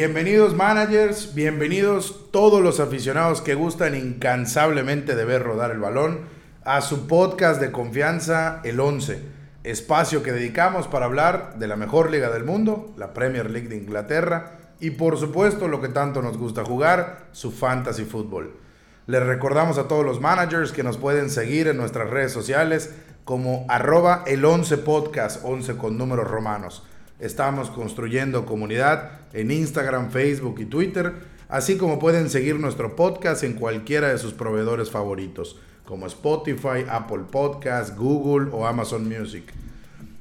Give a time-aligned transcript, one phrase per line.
[0.00, 6.20] Bienvenidos managers, bienvenidos todos los aficionados que gustan incansablemente de ver rodar el balón
[6.64, 9.20] a su podcast de confianza El 11,
[9.64, 13.76] espacio que dedicamos para hablar de la mejor liga del mundo, la Premier League de
[13.76, 18.54] Inglaterra y por supuesto lo que tanto nos gusta jugar, su fantasy fútbol.
[19.08, 23.66] Les recordamos a todos los managers que nos pueden seguir en nuestras redes sociales como
[23.68, 26.87] arroba el 11 podcast, 11 con números romanos.
[27.20, 31.14] Estamos construyendo comunidad en Instagram, Facebook y Twitter,
[31.48, 37.24] así como pueden seguir nuestro podcast en cualquiera de sus proveedores favoritos, como Spotify, Apple
[37.30, 39.52] Podcasts, Google o Amazon Music.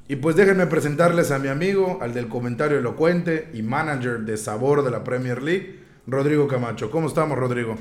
[0.08, 4.84] Y pues déjenme presentarles a mi amigo, al del comentario elocuente y manager de sabor
[4.84, 6.90] de la Premier League, Rodrigo Camacho.
[6.90, 7.76] ¿Cómo estamos, Rodrigo?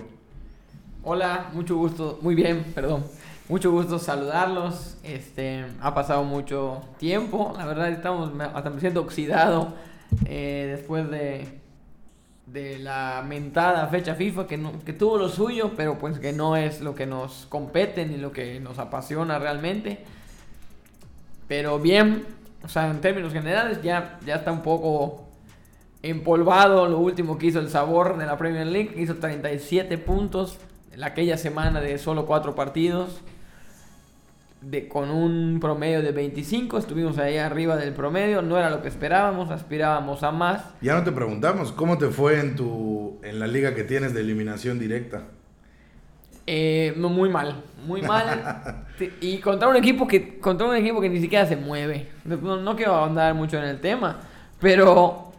[1.05, 3.05] Hola, mucho gusto, muy bien, perdón.
[3.49, 4.97] Mucho gusto saludarlos.
[5.05, 7.55] Este, ha pasado mucho tiempo.
[7.57, 9.73] La verdad estamos hasta me siento oxidado
[10.25, 11.61] eh, después de,
[12.81, 16.97] la mentada fecha FIFA que, que tuvo lo suyo, pero pues que no es lo
[16.97, 20.05] que nos compete ni lo que nos apasiona realmente.
[21.47, 22.25] Pero bien,
[22.65, 25.25] o sea, en términos generales ya, ya está un poco
[26.03, 28.95] empolvado lo último que hizo el sabor de la Premier League.
[28.97, 30.59] Hizo 37 puntos
[30.93, 33.21] en aquella semana de solo 4 partidos
[34.71, 38.89] de, con un promedio de 25, estuvimos ahí arriba del promedio, no era lo que
[38.89, 40.63] esperábamos, aspirábamos a más.
[40.81, 44.23] Ya no te preguntamos, ¿cómo te fue en, tu, en la liga que tienes de
[44.23, 45.23] eliminación directa?
[46.49, 48.85] Eh, muy mal, muy mal.
[49.21, 52.09] y contra un equipo que contra un equipo que ni siquiera se mueve.
[52.25, 54.21] No, quiero andar mucho en el tema,
[54.61, 55.33] pero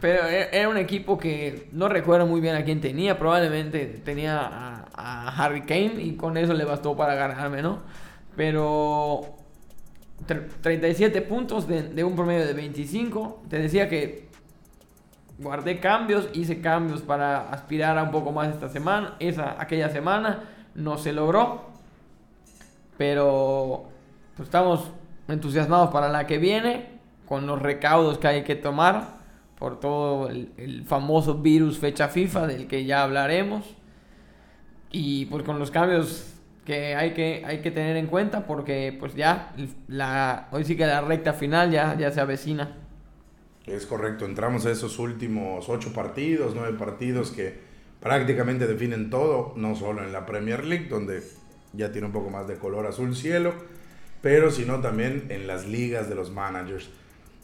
[0.00, 3.18] pero e, era un equipo que no recuerdo muy bien a quién tenía.
[3.18, 7.80] Probablemente tenía a, a Harry Kane y con eso le bastó para ganarme, ¿no?
[8.36, 9.36] Pero
[10.26, 13.42] 37 puntos de, un promedio de 25.
[13.48, 14.28] Te decía que
[15.38, 19.16] guardé cambios, hice cambios para aspirar a un poco más esta semana.
[19.18, 20.44] Esa, aquella semana
[20.74, 21.70] no se logró.
[22.96, 23.84] Pero
[24.36, 24.90] pues, estamos
[25.28, 26.92] entusiasmados para la que viene.
[27.26, 29.20] Con los recaudos que hay que tomar.
[29.58, 33.64] Por todo el famoso virus fecha FIFA del que ya hablaremos.
[34.90, 36.32] Y pues con los cambios
[36.64, 39.54] que hay que, hay que tener en cuenta porque pues ya
[39.88, 42.76] la, hoy sí que la recta final ya, ya se avecina.
[43.66, 47.60] Es correcto, entramos a esos últimos ocho partidos, nueve partidos que
[48.00, 51.22] prácticamente definen todo, no solo en la Premier League, donde
[51.72, 53.54] ya tiene un poco más de color azul cielo,
[54.20, 56.90] pero sino también en las ligas de los managers.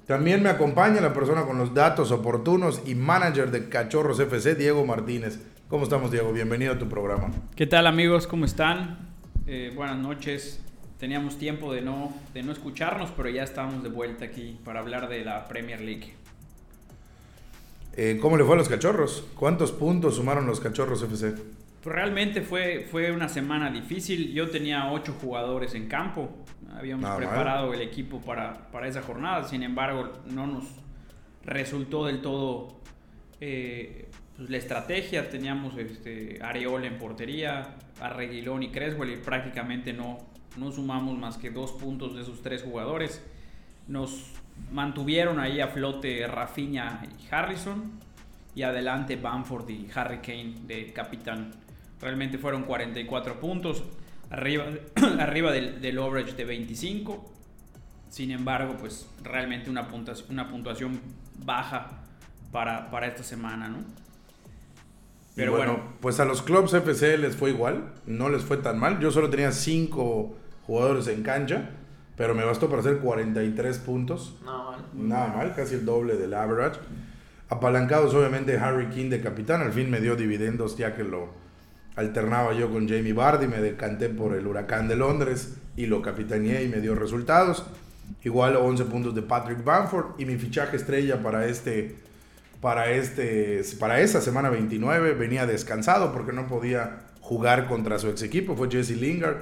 [0.06, 4.84] También me acompaña la persona con los datos oportunos y manager de Cachorros FC, Diego
[4.86, 5.38] Martínez.
[5.68, 6.32] ¿Cómo estamos, Diego?
[6.32, 7.30] Bienvenido a tu programa.
[7.54, 8.26] ¿Qué tal, amigos?
[8.26, 9.07] ¿Cómo están?
[9.50, 10.62] Eh, buenas noches.
[10.98, 15.08] Teníamos tiempo de no, de no escucharnos, pero ya estamos de vuelta aquí para hablar
[15.08, 16.12] de la Premier League.
[17.96, 19.26] Eh, ¿Cómo le fue a los cachorros?
[19.34, 21.32] ¿Cuántos puntos sumaron los cachorros FC?
[21.82, 24.34] Pues realmente fue, fue una semana difícil.
[24.34, 26.28] Yo tenía ocho jugadores en campo.
[26.76, 29.44] Habíamos preparado el equipo para, para, esa jornada.
[29.44, 30.64] Sin embargo, no nos
[31.46, 32.76] resultó del todo
[33.40, 35.28] eh, pues, la estrategia.
[35.28, 40.18] Teníamos este, Areola en portería, Arreguilón y Creswell y prácticamente no,
[40.56, 43.22] no sumamos más que dos puntos de esos tres jugadores.
[43.86, 44.32] Nos
[44.72, 47.92] mantuvieron ahí a flote Rafinha y Harrison
[48.54, 51.52] y adelante Bamford y Harry Kane de capitán.
[52.00, 53.84] Realmente fueron 44 puntos,
[54.30, 54.66] arriba,
[55.18, 57.34] arriba del, overage de 25.
[58.08, 61.00] Sin embargo, pues realmente una puntuación
[61.44, 62.07] baja
[62.52, 63.78] para, para esta semana, ¿no?
[65.38, 68.98] Pero bueno, pues a los clubs FC les fue igual, no les fue tan mal.
[68.98, 70.34] Yo solo tenía 5
[70.66, 71.70] jugadores en cancha,
[72.16, 74.34] pero me bastó para hacer 43 puntos.
[74.94, 76.80] Nada mal, casi el doble del average.
[77.50, 81.28] Apalancados obviamente Harry King de capitán, al fin me dio dividendos ya que lo
[81.94, 86.64] alternaba yo con Jamie Vardy, me decanté por el Huracán de Londres y lo capitaneé
[86.64, 87.64] y me dio resultados.
[88.24, 91.96] Igual 11 puntos de Patrick Bamford y mi fichaje estrella para este
[92.60, 95.14] para, este, para esa semana 29.
[95.14, 98.56] Venía descansado porque no podía jugar contra su ex equipo.
[98.56, 99.38] Fue Jesse Lingard.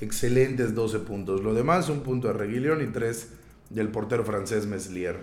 [0.00, 1.42] Excelentes 12 puntos.
[1.42, 3.32] Lo demás, un punto de Reguilón y tres
[3.68, 5.18] del portero francés Meslier.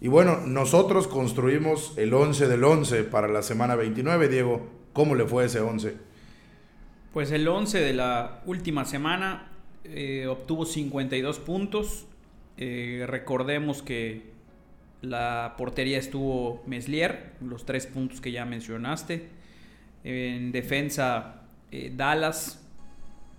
[0.00, 4.28] Y bueno, nosotros construimos el 11 del 11 para la semana 29.
[4.28, 5.94] Diego, ¿cómo le fue ese 11?
[7.12, 9.50] Pues el 11 de la última semana
[9.84, 12.06] eh, obtuvo 52 puntos.
[12.58, 14.35] Eh, recordemos que
[15.08, 19.28] la portería estuvo Meslier, los tres puntos que ya mencionaste.
[20.04, 22.62] En defensa, eh, Dallas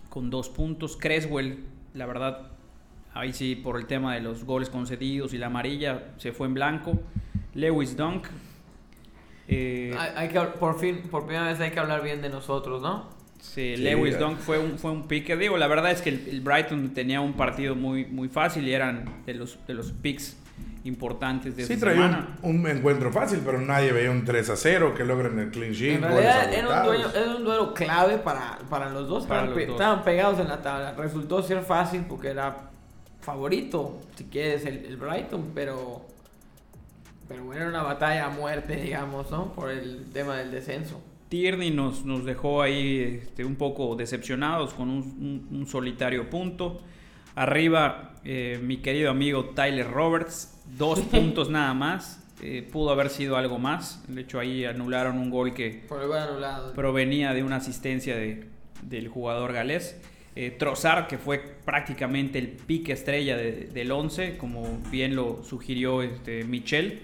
[0.10, 0.98] con dos puntos.
[0.98, 2.52] Creswell, la verdad,
[3.14, 6.54] ahí sí, por el tema de los goles concedidos y la amarilla, se fue en
[6.54, 7.00] blanco.
[7.54, 8.28] Lewis Dunk.
[9.48, 13.16] Eh, hay, que, por fin, por primera vez hay que hablar bien de nosotros, ¿no?
[13.40, 15.38] Sí, Lewis Dunk fue un, fue un pique.
[15.38, 19.24] Digo, la verdad es que el, Brighton tenía un partido muy, muy fácil y eran
[19.26, 20.36] de los, de los picks
[20.88, 25.04] importantes de sí, traía Un, encuentro fácil, pero nadie veía un 3 a 0 que
[25.04, 25.96] logren el clean sheet.
[25.96, 29.24] En realidad era un, un, duelo clave para, para los dos.
[29.24, 30.94] estaban, pegados en la tabla.
[30.94, 32.70] Resultó ser fácil porque era
[33.22, 36.08] favorito, si quieres, el, el Brighton, pero
[37.28, 39.54] pero bueno, era una batalla a muerte, digamos, ¿no?
[39.54, 41.02] Por el tema del descenso.
[41.30, 46.80] Tierney nos, nos dejó ahí este, un poco decepcionados con un, solitario punto.
[47.36, 52.24] Arriba, eh, mi querido amigo Tyler Roberts, dos puntos nada más.
[52.42, 54.04] Eh, pudo haber sido algo más.
[54.08, 55.84] De hecho, ahí anularon un gol que
[56.76, 58.48] provenía de una asistencia de,
[58.84, 60.00] del jugador galés.
[60.36, 66.44] Eh, Trozar, que fue prácticamente el pique estrella del 11, como bien lo sugirió este,
[66.44, 67.02] Michel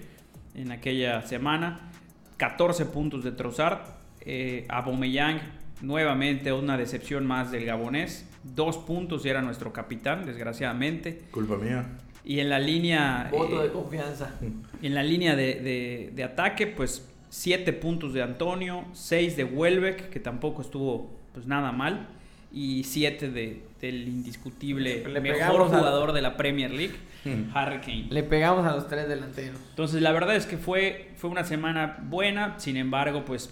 [0.54, 1.90] en aquella semana.
[2.36, 3.80] 14 puntos de Trossard.
[4.20, 5.40] Eh, Abomeyang,
[5.82, 8.30] nuevamente una decepción más del gabonés.
[8.44, 11.22] Dos puntos y era nuestro capitán, desgraciadamente.
[11.32, 11.86] Culpa mía.
[12.24, 13.28] Y en la línea...
[13.30, 14.34] Voto de eh, confianza.
[14.82, 20.20] En la línea de, de, ataque, pues 7 puntos de Antonio, 6 de Welbeck, que
[20.20, 22.08] tampoco estuvo pues nada mal,
[22.52, 26.94] y 7 de, del indiscutible mejor jugador de la Premier League.
[27.54, 28.06] Harry Kane.
[28.10, 29.58] Le pegamos a los tres delanteros.
[29.70, 32.58] Entonces, la verdad es que fue, fue una semana buena.
[32.58, 33.50] Sin embargo, pues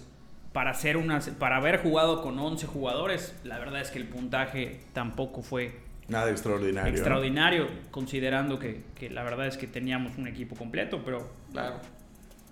[0.53, 4.79] para hacer una para haber jugado con 11 jugadores, la verdad es que el puntaje
[4.93, 6.91] tampoco fue nada extraordinario.
[6.91, 11.77] Extraordinario, considerando que, que, la verdad es que teníamos un equipo completo, pero claro.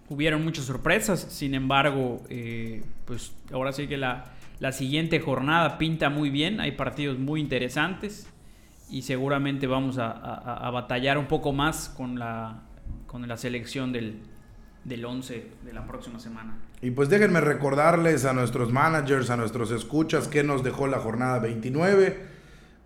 [0.10, 4.26] Hubieron muchas sorpresas, sin embargo, eh, pues ahora sí que la,
[4.60, 8.28] la siguiente jornada pinta muy bien, hay partidos muy interesantes
[8.92, 12.62] y seguramente vamos a, batallar un poco más con la,
[13.08, 14.20] con la selección del,
[14.84, 16.58] del 11 de la próxima semana.
[16.82, 21.40] Y pues déjenme recordarles a nuestros managers, a nuestros escuchas, que nos dejó la jornada
[21.40, 22.41] 29.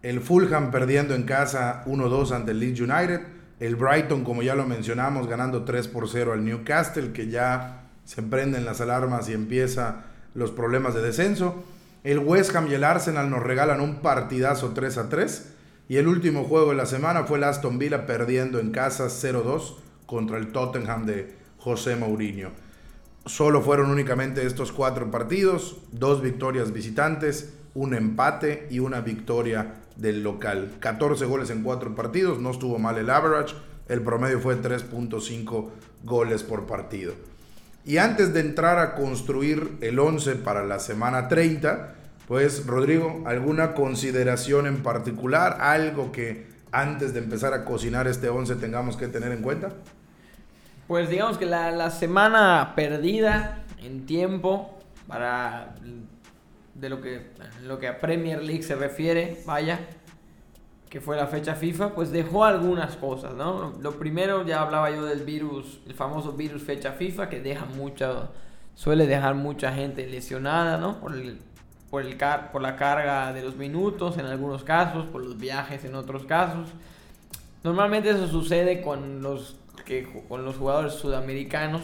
[0.06, 3.22] El Fulham perdiendo en casa 1-2 ante el Leeds United.
[3.60, 8.22] El Brighton, como ya lo mencionamos, ganando 3 por 0 al Newcastle, que ya se
[8.22, 10.04] prenden las alarmas y empieza
[10.36, 11.64] los problemas de descenso.
[12.04, 15.54] El West Ham y el Arsenal nos regalan un partidazo 3 a 3.
[15.90, 19.78] Y el último juego de la semana fue el Aston Villa perdiendo en casa 0-2
[20.06, 22.52] contra el Tottenham de José Mourinho.
[23.26, 30.24] Solo fueron únicamente estos cuatro partidos, dos victorias visitantes, un empate y una victoria del
[30.24, 30.72] local.
[30.80, 33.56] 14 goles en cuatro partidos, no estuvo mal el average,
[33.88, 35.70] el promedio fue 3.5
[36.04, 37.14] goles por partido.
[37.86, 41.94] Y antes de entrar a construir el 11 para la semana 30,
[42.28, 45.58] pues Rodrigo, ¿alguna consideración en particular?
[45.62, 49.70] ¿Algo que antes de empezar a cocinar este 11 tengamos que tener en cuenta?
[50.88, 55.76] Pues digamos que la, semana perdida en tiempo para
[56.76, 57.32] de lo que,
[57.64, 59.80] lo que a Premier League se refiere, vaya,
[60.90, 63.74] que fue la fecha FIFA, pues dejó algunas cosas, ¿no?
[63.82, 68.30] Lo primero, ya hablaba yo del virus, el famoso virus fecha FIFA, que deja mucha,
[68.76, 71.00] suele dejar mucha gente lesionada, ¿no?
[71.00, 71.40] Por el
[71.90, 72.18] por, el
[72.52, 76.68] por la carga de los minutos en algunos casos, por los viajes en otros casos.
[77.64, 79.56] Normalmente eso sucede con los,
[79.86, 81.82] que, con los jugadores sudamericanos.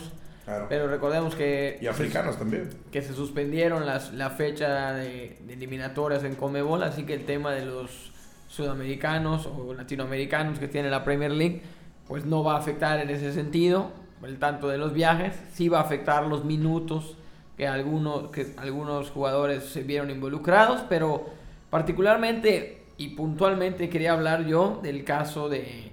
[0.69, 1.77] Pero recordemos que...
[1.81, 2.69] Y africanos también.
[2.91, 7.65] Que se suspendieron las, la fecha de, eliminatorias en Comebol, así que el tema de
[7.65, 8.11] los
[8.47, 11.61] sudamericanos o latinoamericanos que tiene la Premier League,
[12.07, 13.91] pues no va a afectar en ese sentido,
[14.23, 17.15] el tanto de los viajes, sí va a afectar los minutos
[17.55, 21.27] que algunos, que algunos jugadores se vieron involucrados, pero
[21.69, 25.91] particularmente y puntualmente quería hablar yo del caso de,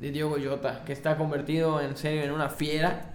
[0.00, 3.14] de Diogo Jota, que está convertido en serio en una fiera.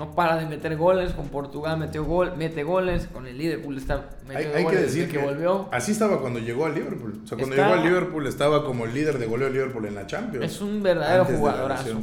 [0.00, 4.08] No para de meter goles, con Portugal metió gol, mete goles, con el Liverpool está
[4.34, 5.68] hay, que decir que, volvió.
[5.72, 7.20] Así estaba cuando llegó al Liverpool.
[7.22, 9.96] O sea, cuando llegó al Liverpool estaba como el líder de goleo de Liverpool en
[9.96, 10.46] la Champions.
[10.46, 11.98] Es un verdadero jugadorazo.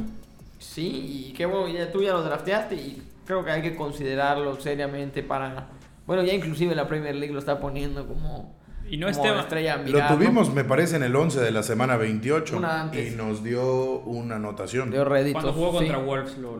[0.60, 4.60] Sí, y qué bueno, ya, tú ya lo drafteaste y creo que hay que considerarlo
[4.60, 5.66] seriamente para...
[6.06, 8.54] Bueno, ya inclusive la Premier League lo está poniendo como...
[8.90, 12.60] Y no como estrella Lo tuvimos, me parece, en el 11 de la semana 28.
[12.92, 14.90] Y nos dio una anotación.
[14.90, 16.58] Dio réditos, Cuando jugó contra Wolves lo,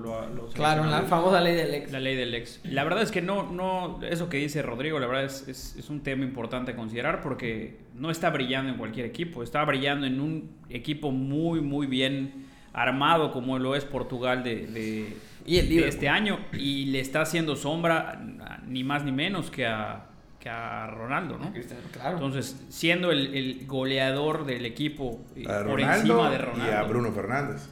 [0.54, 1.92] Claro, la famosa ley del ex.
[1.92, 2.60] La ley del ex.
[2.64, 5.90] La verdad es que no, no eso que dice Rodrigo, la verdad es, es, es,
[5.90, 9.42] un tema importante a considerar porque no está brillando en cualquier equipo.
[9.42, 15.16] Está brillando en un equipo muy, muy bien armado como lo es Portugal de
[15.48, 18.20] y el de este año y le está haciendo sombra
[18.66, 20.04] ni más ni menos que a,
[20.40, 21.52] que a Ronaldo, ¿no?
[21.92, 22.16] Claro.
[22.16, 26.72] Entonces, siendo el, el goleador del equipo eh, por encima de Ronaldo.
[26.72, 27.68] Y a Bruno Fernández.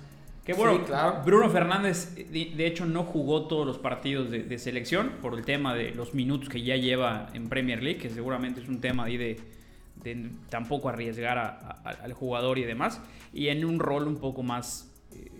[0.46, 0.85] Que bueno,
[1.25, 5.90] Bruno Fernández, de, hecho, no jugó todos los partidos de, selección por el tema de
[5.90, 9.40] los minutos que ya lleva en Premier League, que seguramente es un tema ahí de,
[10.49, 13.00] tampoco arriesgar al jugador y demás,
[13.32, 14.88] y en un rol un poco más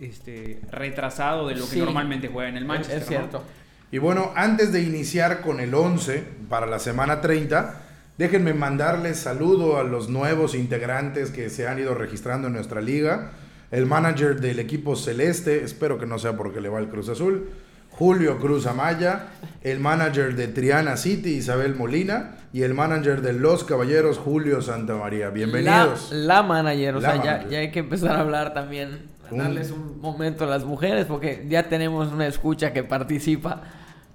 [0.01, 2.97] este, retrasado de lo que normalmente juega en el Manchester.
[2.97, 3.43] Es cierto.
[3.89, 7.75] Y bueno, antes de iniciar con el 11 para la semana 30,
[8.17, 13.31] déjenme mandarles saludo a los nuevos integrantes que se han ido registrando en nuestra liga.
[13.71, 17.49] El manager del equipo celeste, espero que no sea porque le va el Cruz Azul,
[17.91, 19.27] Julio Cruz Amaya,
[19.61, 25.29] el manager de Triana City, Isabel Molina, y el manager de Los Caballeros, Julio Santamaría.
[25.29, 26.11] Bienvenidos.
[26.11, 28.99] La, manager, o sea, Ya, ya, hay que empezar a hablar también
[29.31, 33.63] darles un momento a las mujeres porque ya tenemos una escucha que participa.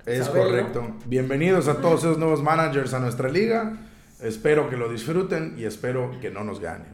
[0.06, 0.96] Es correcto.
[1.06, 3.78] Bienvenidos a todos esos nuevos managers a nuestra liga.
[4.20, 6.88] Espero que lo disfruten y espero que no nos ganen.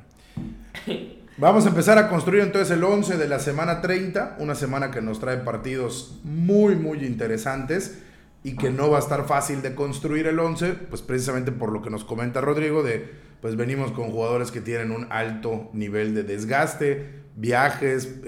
[1.36, 5.00] Vamos a empezar a construir entonces el 11 de la semana 30, una semana que
[5.00, 8.00] nos trae partidos muy, muy interesantes
[8.42, 11.80] y que no va a estar fácil de construir el 11, pues precisamente por lo
[11.80, 16.24] que nos comenta Rodrigo de, pues venimos con jugadores que tienen un alto nivel de
[16.24, 18.20] desgaste, viajes,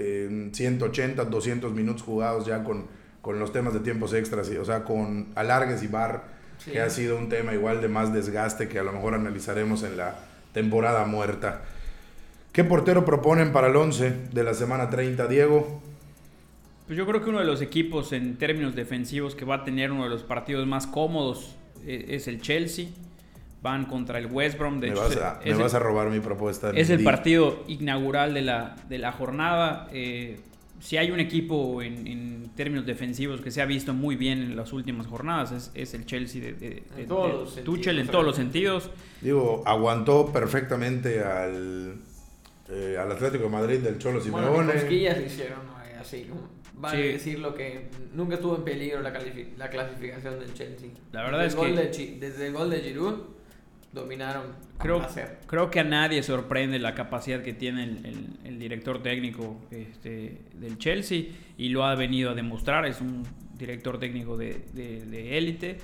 [0.51, 2.87] 180, 200 minutos jugados ya con,
[3.21, 6.23] con los temas de tiempos extras, o sea, con alargues y bar,
[6.63, 9.97] que ha sido un tema igual de más desgaste que a lo mejor analizaremos en
[9.97, 10.15] la
[10.53, 11.61] temporada muerta.
[12.53, 15.81] ¿Qué portero proponen para el 11 de la semana 30, Diego?
[16.85, 19.91] Pues yo creo que uno de los equipos en términos defensivos que va a tener
[19.91, 22.87] uno de los partidos más cómodos eh, es el Chelsea
[23.61, 24.79] van contra el West Brom.
[24.79, 26.71] De me vas, a, me vas a robar mi propuesta.
[26.71, 29.87] Es el partido inaugural de la, de la jornada.
[29.91, 30.39] Eh,
[30.79, 34.73] si hay un equipo en, términos defensivos que se ha visto muy bien en las
[34.73, 36.83] últimas jornadas, es, el Chelsea de,
[37.63, 38.89] Tuchel en todos los sentidos.
[39.21, 41.95] Digo, aguantó perfectamente al,
[42.69, 44.49] eh, al Atlético de Madrid del Cholo Simeone.
[44.49, 45.59] Bueno, hicieron
[45.99, 46.27] así,
[46.73, 49.13] vale a decir lo que nunca estuvo en peligro la,
[49.57, 50.89] la clasificación del Chelsea.
[51.11, 52.17] La verdad es que...
[52.19, 53.40] desde el gol de Giroud
[53.93, 54.43] dominaron.
[54.77, 55.05] Creo,
[55.47, 57.83] creo que a nadie sorprende la capacidad que tiene
[58.43, 61.25] el, director técnico este, del Chelsea
[61.57, 62.85] y lo ha venido a demostrar.
[62.85, 63.23] Es un
[63.57, 65.79] director técnico de élite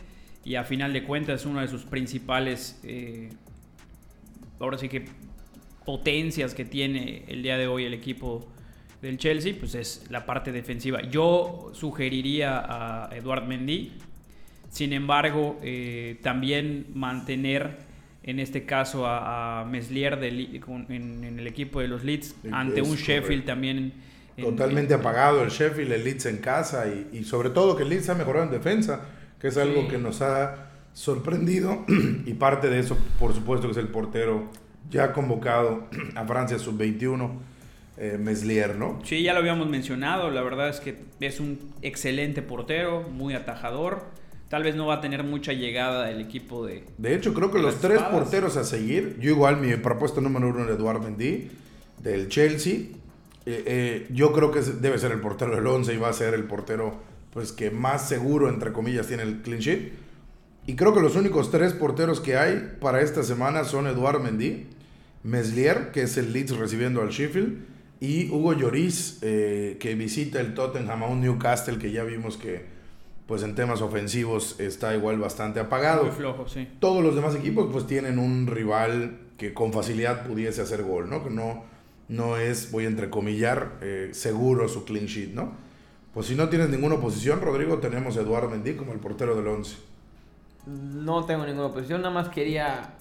[0.48, 3.28] y a final de cuentas es una de sus principales, eh,
[4.62, 5.04] ahora sí que
[5.86, 8.48] potencias que tiene el día de hoy el equipo
[9.02, 11.02] del Chelsea, pues es la parte defensiva.
[11.02, 13.92] Yo sugeriría a Eduard Mendy,
[14.70, 17.80] sin embargo, eh, también mantener
[18.28, 23.94] en este caso a, Meslier en, el equipo de los Leeds, ante un Sheffield también.
[24.40, 28.16] Totalmente apagado el Sheffield, el Leeds en casa y, sobre todo que el Leeds ha
[28.16, 29.06] mejorado en defensa,
[29.40, 31.86] que es algo que nos ha sorprendido
[32.26, 34.52] y parte de eso, por supuesto, que es el portero
[34.90, 37.32] ya convocado a Francia sub-21.
[38.00, 39.00] Eh, Meslier, ¿no?
[39.04, 44.04] Sí, ya lo habíamos mencionado, la verdad es que es un excelente portero, muy atajador,
[44.50, 46.86] Tal vez no va a tener mucha llegada el equipo de.
[46.98, 50.64] De hecho, creo que los tres porteros a seguir, yo igual mi propuesta número uno
[50.64, 51.50] es Eduardo Mendy,
[52.02, 52.74] del Chelsea.
[53.46, 56.34] Eh, eh, yo creo que debe ser el portero del 11 y va a ser
[56.34, 56.96] el portero
[57.32, 59.92] pues que más seguro, entre comillas, tiene el clean sheet.
[60.66, 64.68] Y creo que los únicos tres porteros que hay para esta semana son Eduardo Mendy,
[65.24, 67.66] Meslier, que es el Leeds recibiendo al Sheffield,
[68.00, 72.77] y Hugo Lloris, eh, que visita el Tottenham a un Newcastle que ya vimos que
[73.28, 76.06] pues en temas ofensivos está igual bastante apagado.
[76.06, 76.68] Muy flojo, sí.
[76.80, 81.24] Todos los demás equipos pues tienen un rival que con facilidad pudiese hacer gol, ¿no?
[81.24, 81.66] Que no,
[82.08, 85.52] no es, voy a entrecomillar, eh, seguro su clean sheet, ¿no?
[86.14, 89.48] Pues si no tienes ninguna oposición, Rodrigo, tenemos a Eduardo Mendy como el portero del
[89.48, 89.76] 11.
[90.66, 92.94] No tengo ninguna oposición, nada más quería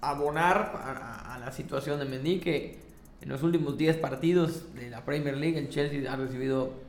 [0.00, 2.78] abonar a, a la situación de Mendy que
[3.20, 6.83] en los últimos 10 partidos de la Premier League el Chelsea ha recibido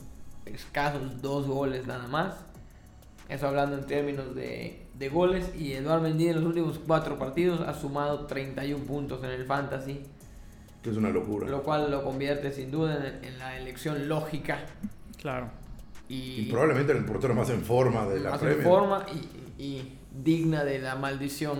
[0.45, 2.35] escasos dos goles nada más.
[3.27, 5.51] Eso hablando en términos de, de goles.
[5.57, 10.01] Y Eduardo Mendy en los últimos cuatro partidos ha sumado 31 puntos en el Fantasy.
[10.83, 11.47] Que es una locura.
[11.47, 14.59] Lo cual lo convierte sin duda en, la elección lógica.
[15.19, 15.49] Claro.
[16.07, 19.07] Y, probablemente en el portero más en forma de la Más en forma
[19.57, 21.57] y, y, digna de la maldición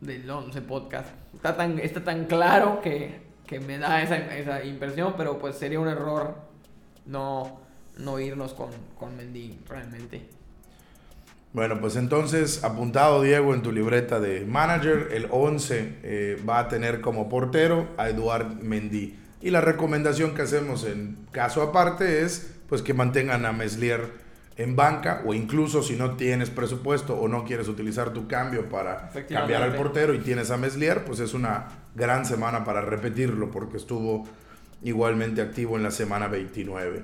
[0.00, 1.08] del 11 podcast.
[1.34, 5.80] Está tan, está tan claro que, que me da esa, esa impresión, pero pues sería
[5.80, 6.36] un error
[7.06, 7.59] no
[8.00, 10.22] no irnos con, con Mendy realmente.
[11.52, 16.68] Bueno, pues entonces, apuntado Diego en tu libreta de manager, el 11 eh, va a
[16.68, 19.18] tener como portero a Eduard Mendy.
[19.42, 24.12] Y la recomendación que hacemos en caso aparte es pues que mantengan a Meslier
[24.56, 29.10] en banca o incluso si no tienes presupuesto o no quieres utilizar tu cambio para
[29.28, 31.66] cambiar al portero y tienes a Meslier, pues es una
[31.96, 34.28] gran semana para repetirlo porque estuvo
[34.82, 37.02] igualmente activo en la semana 29.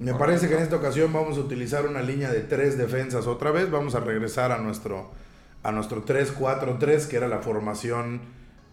[0.00, 3.50] Me parece que en esta ocasión vamos a utilizar una línea de tres defensas otra
[3.50, 3.70] vez.
[3.70, 5.10] Vamos a regresar a nuestro,
[5.62, 8.22] a nuestro 3-4-3, que era la formación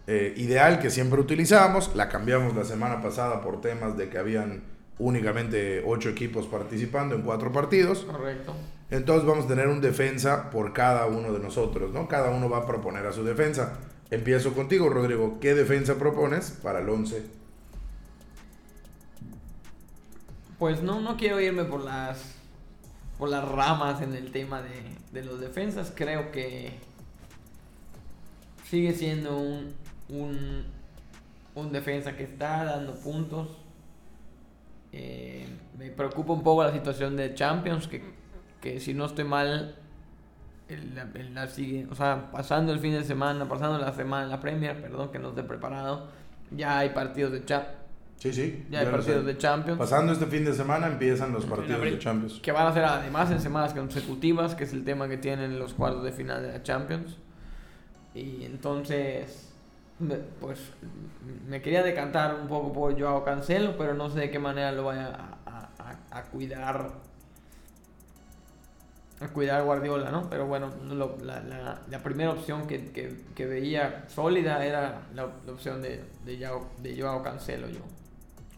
[0.06, 1.94] eh, ideal que siempre utilizábamos.
[1.94, 4.62] La cambiamos la semana pasada por temas de que habían
[4.98, 8.06] únicamente ocho equipos participando en cuatro partidos.
[8.10, 8.54] Correcto.
[8.90, 12.08] Entonces vamos a tener un defensa por cada uno de nosotros, ¿no?
[12.08, 13.74] Cada uno va a proponer a su defensa.
[14.10, 15.36] Empiezo contigo, Rodrigo.
[15.42, 17.37] ¿Qué defensa propones para el 11?
[20.58, 22.34] Pues no, no quiero irme por las
[23.18, 25.92] por las ramas en el tema de, de los defensas.
[25.94, 26.78] Creo que
[28.64, 29.74] sigue siendo un,
[30.08, 30.64] un,
[31.54, 33.48] un defensa que está dando puntos.
[34.92, 35.46] Eh,
[35.76, 38.02] me preocupa un poco la situación de Champions, que,
[38.60, 39.74] que si no estoy mal,
[40.68, 41.44] el, la
[41.90, 45.30] o sea, pasando el fin de semana, pasando la semana, la Premier, perdón, que no
[45.30, 46.08] esté preparado,
[46.50, 47.77] ya hay partidos de Champions.
[48.18, 48.66] Sí, sí.
[48.68, 49.78] Ya, hay partidos de Champions.
[49.78, 52.40] Pasando este fin de semana empiezan los partidos de Champions.
[52.40, 55.74] Que van a ser además en semanas consecutivas, que es el tema que tienen los
[55.74, 57.16] cuartos de final de la Champions.
[58.14, 59.52] Y entonces,
[60.40, 60.58] pues
[61.48, 64.84] me quería decantar un poco por Joao Cancelo, pero no sé de qué manera lo
[64.84, 66.90] vaya a, a, a cuidar
[69.20, 70.28] a cuidar Guardiola, ¿no?
[70.30, 70.70] Pero bueno,
[71.22, 76.38] la, la, la, primera opción que, que, que, veía sólida era la, opción de, de,
[76.38, 77.68] Joao, de Joao Cancelo.
[77.68, 77.80] Yo.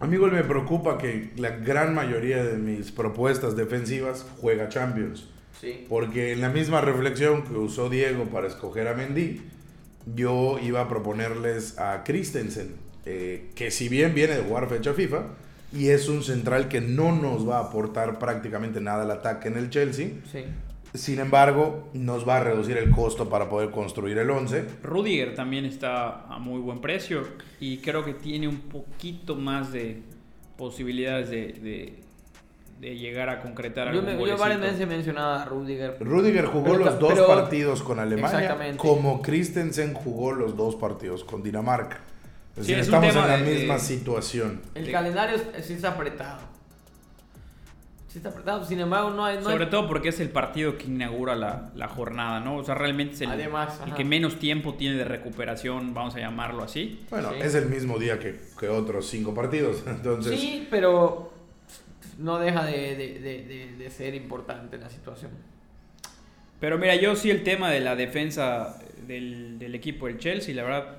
[0.00, 5.28] A mí igual me preocupa que la gran mayoría de mis propuestas defensivas juega Champions.
[5.60, 5.84] Sí.
[5.90, 9.42] Porque en la misma reflexión que usó Diego para escoger a Mendy,
[10.16, 15.24] yo iba a proponerles a Christensen, eh, que si bien viene de jugar fecha FIFA,
[15.72, 19.58] y es un central que no nos va a aportar prácticamente nada al ataque en
[19.58, 20.12] el Chelsea.
[20.32, 20.44] Sí.
[20.94, 24.64] Sin embargo, nos va a reducir el costo para poder construir el 11.
[24.82, 27.26] Rudiger también está a muy buen precio
[27.60, 30.02] y creo que tiene un poquito más de
[30.56, 31.94] posibilidades de,
[32.80, 34.02] de, llegar a concretar algo.
[34.02, 35.96] Yo, yo varias veces he mencionado a Rudiger.
[36.00, 42.00] Rudiger jugó los dos partidos con Alemania, como Christensen jugó los dos partidos con Dinamarca
[42.68, 44.60] estamos en la misma situación.
[44.74, 46.49] El calendario sí está apretado.
[48.10, 49.40] Sí está apretado, sin embargo no hay...
[49.40, 52.56] Sobre todo porque es el partido que inaugura la, la, jornada, ¿no?
[52.56, 56.18] O sea, realmente es el, Además, el que menos tiempo tiene de recuperación, vamos a
[56.18, 57.04] llamarlo así.
[57.08, 60.40] Bueno, es el mismo día que, que, otros cinco partidos, entonces...
[60.40, 61.32] Sí, pero
[62.18, 65.30] no deja de, de, de, de ser importante la situación.
[66.58, 70.64] Pero mira, yo sí el tema de la defensa del, del equipo del Chelsea, la
[70.64, 70.96] verdad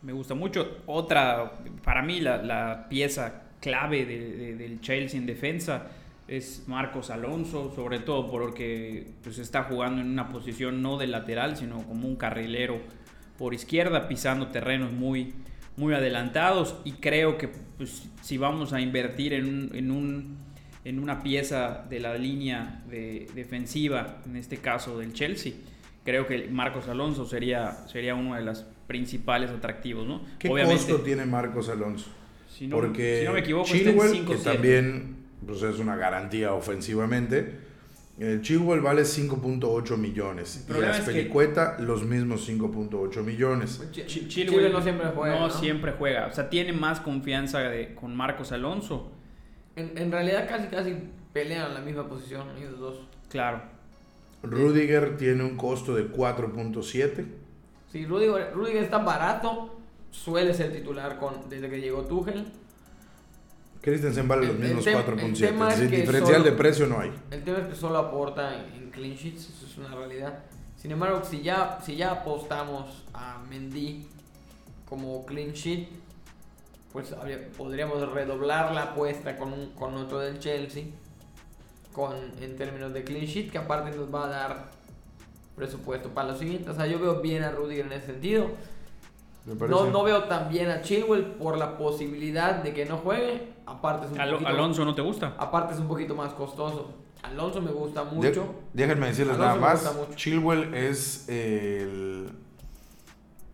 [0.00, 0.78] me gusta mucho.
[0.86, 1.52] Otra,
[1.84, 5.88] para mí, la, la pieza clave de, del Chelsea en defensa
[6.28, 11.56] es Marcos Alonso, sobre todo porque pues, está jugando en una posición no de lateral,
[11.56, 12.78] sino como un carrilero
[13.38, 15.32] por izquierda, pisando terrenos muy,
[15.76, 16.76] muy adelantados.
[16.84, 20.36] Y creo que pues, si vamos a invertir en, un, en, un,
[20.84, 25.54] en una pieza de la línea de, defensiva, en este caso del Chelsea,
[26.04, 30.20] creo que Marcos Alonso sería, sería uno de los principales atractivos, ¿no?
[30.38, 32.10] ¿Qué costo tiene Marcos Alonso?
[32.48, 37.68] Si no, Porque si no me equivoco, Chilwell, que también pues, es una garantía ofensivamente,
[38.18, 43.80] el Chilwell vale 5.8 millones y Aspelicueta es los mismos 5.8 millones.
[43.92, 45.38] Chilwell no siempre juega.
[45.38, 46.26] No, siempre juega.
[46.26, 49.12] O sea, tiene más confianza de, con Marcos Alonso.
[49.76, 50.96] En, en realidad casi casi
[51.32, 53.00] pelean la misma posición ellos dos.
[53.28, 53.62] Claro.
[54.42, 57.24] Rudiger tiene un costo de 4.7.
[57.92, 59.78] Sí, Rudiger, Rudiger está barato,
[60.10, 62.46] suele ser titular con, desde que llegó Tuchel.
[63.88, 65.72] Christensen vale los mismos 4.7.
[65.72, 67.12] Es diferencial de precio no hay.
[67.30, 70.40] El tema es que solo aporta en, clean sheets, eso es una realidad.
[70.76, 74.06] Sin embargo, si ya, si ya apostamos a Mendy
[74.88, 75.88] como clean sheet,
[76.92, 77.14] pues
[77.56, 80.84] podríamos redoblar la apuesta con, un, con otro del Chelsea
[81.92, 84.70] con, en términos de clean sheet, que aparte nos va a dar
[85.56, 86.70] presupuesto para lo siguiente.
[86.70, 88.50] O sea, yo veo bien a Rudiger en ese sentido.
[89.44, 93.52] No, no veo tan bien a Chilwell por la posibilidad de que no juegue.
[93.66, 95.34] Aparte es un Alonso no te gusta.
[95.38, 96.90] Aparte es un poquito más costoso.
[97.22, 98.54] Alonso me gusta mucho.
[98.72, 99.90] déjenme decirles nada más.
[100.14, 102.30] Chilwell es el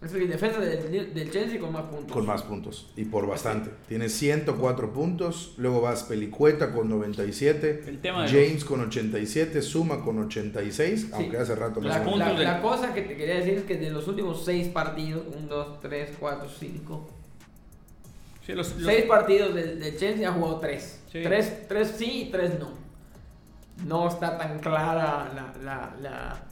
[0.04, 2.12] es el defensa del, del, Chelsea con más puntos.
[2.12, 2.90] Con más puntos.
[2.96, 3.70] Y por bastante.
[3.88, 5.54] Tiene 104 puntos.
[5.56, 7.84] Luego vas Pelicueta con 97.
[7.86, 9.62] El tema James con 87.
[9.62, 11.10] Suma con 86.
[11.12, 14.06] Aunque hace rato la, la, la, cosa que te quería decir es que de los
[14.08, 17.10] últimos 6 partidos, 1, 2, 3, 4, 5.
[18.46, 21.00] Sí, los, 6 partidos del, del, Chelsea ha jugado 3.
[21.12, 22.22] 3 sí.
[22.26, 22.72] y 3 no.
[23.86, 26.42] No está tan clara la, la, la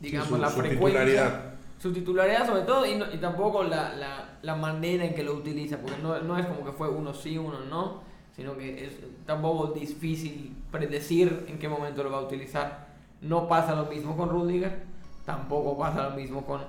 [0.00, 5.14] digamos, la frecuencia su titularidad sobre todo y, y tampoco la, la, la, manera en
[5.14, 8.02] que lo utiliza, porque no, no, es como que fue uno sí, uno no,
[8.34, 12.88] sino que es tampoco difícil predecir en qué momento lo va a utilizar.
[13.20, 14.82] No pasa lo mismo con Rudiger,
[15.24, 16.62] tampoco pasa lo mismo con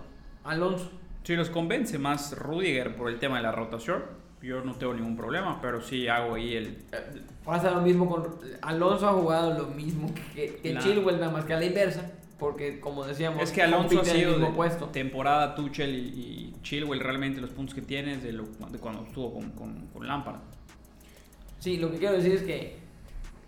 [0.43, 0.91] Alonso.
[1.23, 4.03] Si los convence más Rudiger por el tema de la rotación,
[4.41, 6.67] yo no tengo ningún problema, pero sí hago ahí el...
[6.91, 8.35] Eh, pasa lo mismo con...
[8.61, 12.79] Alonso ha jugado lo mismo que, que Chilwell, nada más que a la inversa porque
[12.79, 14.87] como decíamos, es que Alonso ha sido de puesto.
[14.87, 18.37] temporada Tuchel y, Chilwell realmente los puntos que tienes de,
[18.79, 20.39] cuando estuvo con, con, con, Lampard.
[21.59, 22.77] Sí, lo que quiero decir es que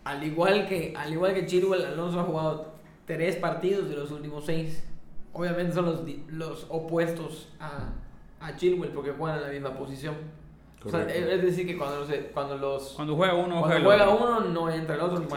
[0.04, 2.74] al igual que al igual que Chilwell, Alonso ha jugado
[3.06, 4.84] tres partidos de los últimos seis.
[5.34, 7.94] Obviamente son los, los opuestos a,
[8.42, 10.16] a Chilwell porque juegan en la misma posición
[10.86, 12.94] es decir, que cuando, cuando los.
[12.94, 15.28] Cuando juega uno, cuando juega, uno, no entra el otro.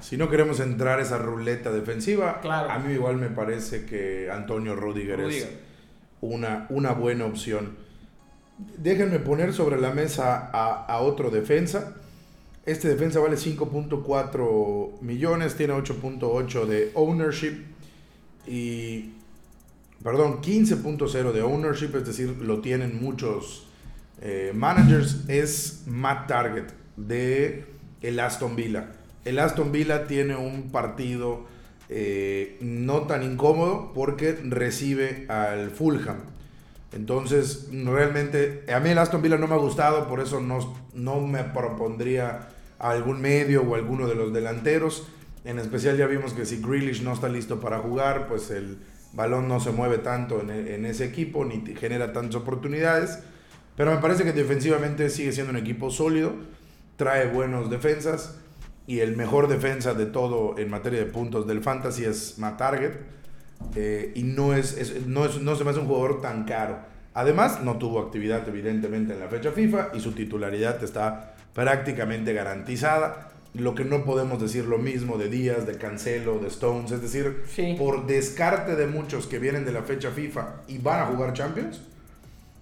[0.00, 5.20] Si no queremos entrar esa ruleta defensiva, a mí igual me parece que Antonio Rudiger,
[5.20, 5.48] es
[6.20, 7.76] una, una buena opción.
[8.76, 11.94] Déjenme poner sobre la mesa a, a otro defensa.
[12.66, 17.62] Este defensa vale 5.4 millones, tiene 8.8 de ownership
[18.46, 19.14] y.
[20.02, 23.67] Perdón, 15.0 de ownership, es decir, lo tienen muchos
[24.20, 27.64] eh, managers es Matt Target de
[28.02, 28.92] el Aston Villa.
[29.24, 31.46] El Aston Villa tiene un partido
[31.88, 36.16] eh, no tan incómodo porque recibe al Fulham.
[36.92, 41.20] Entonces, realmente, a mí el Aston Villa no me ha gustado, por eso no, no
[41.20, 45.06] me propondría algún medio o alguno de los delanteros.
[45.44, 48.78] En especial ya vimos que si Grealish no está listo para jugar, pues el
[49.12, 53.18] balón no se mueve tanto en, en ese equipo ni genera tantas oportunidades.
[53.78, 56.32] Pero me parece que defensivamente sigue siendo un equipo sólido,
[56.96, 58.36] trae buenos defensas
[58.88, 62.94] y el mejor defensa de todo en materia de puntos del fantasy es Matt Target.
[63.76, 66.80] Eh, y no, es, no, es, no se me hace un jugador tan caro.
[67.14, 73.30] Además, no tuvo actividad evidentemente en la fecha FIFA y su titularidad está prácticamente garantizada.
[73.54, 76.90] Lo que no podemos decir lo mismo de Díaz, de Cancelo, de Stones.
[76.90, 77.44] Es decir,
[77.78, 81.80] por descarte de muchos que vienen de la fecha FIFA y van a jugar Champions,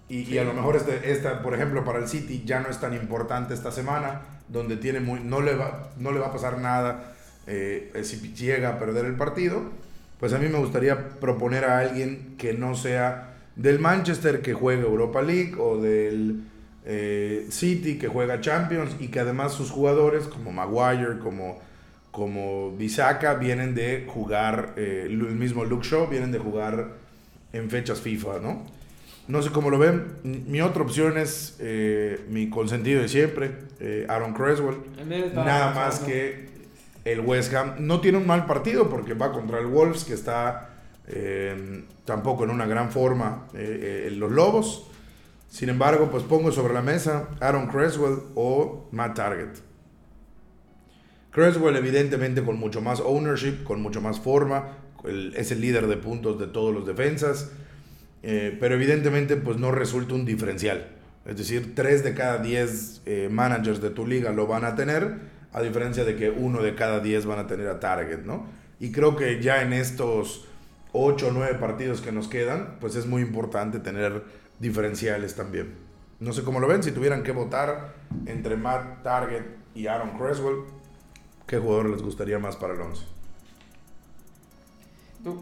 [0.08, 2.94] y, a lo mejor este, esta, por ejemplo, para el City ya no es tan
[2.94, 7.14] importante esta semana, donde tiene muy, no, le va, no le va a pasar nada
[7.48, 9.62] eh, si llega a perder el partido.
[10.20, 14.82] Pues a mí me gustaría proponer a alguien que no sea del Manchester que juegue
[14.82, 16.44] Europa League o del
[16.84, 21.58] eh, City que juega Champions y que además sus jugadores como Maguire, como,
[22.12, 26.90] como Bisaca, vienen de jugar, eh, el mismo Luke Shaw, vienen de jugar
[27.52, 28.75] en fechas FIFA, ¿no?
[29.28, 30.18] No sé cómo lo ven.
[30.22, 34.76] Mi otra opción es eh, mi consentido de siempre, eh, Aaron Creswell.
[35.34, 36.48] Nada más que
[37.04, 37.74] el West Ham.
[37.80, 40.70] No tiene un mal partido porque va contra el Wolves, que está
[41.08, 44.88] eh, tampoco en una gran forma en los Lobos.
[45.48, 49.48] Sin embargo, pues pongo sobre la mesa Aaron Creswell o Matt Target.
[51.30, 54.78] Creswell evidentemente con mucho más ownership, con mucho más forma,
[55.34, 57.50] es el líder de puntos de todos los defensas.
[58.28, 60.88] Eh, pero evidentemente pues no resulta un diferencial.
[61.26, 65.18] Es decir, 3 de cada 10 eh, managers de tu liga lo van a tener,
[65.52, 68.46] a diferencia de que uno de cada 10 van a tener a Target, ¿no?
[68.80, 70.48] Y creo que ya en estos
[70.90, 74.24] 8 o 9 partidos que nos quedan, pues es muy importante tener
[74.58, 75.74] diferenciales también.
[76.18, 77.94] No sé cómo lo ven, si tuvieran que votar
[78.26, 79.44] entre Matt Target
[79.76, 80.64] y Aaron Creswell,
[81.46, 83.15] ¿qué jugador les gustaría más para el 11?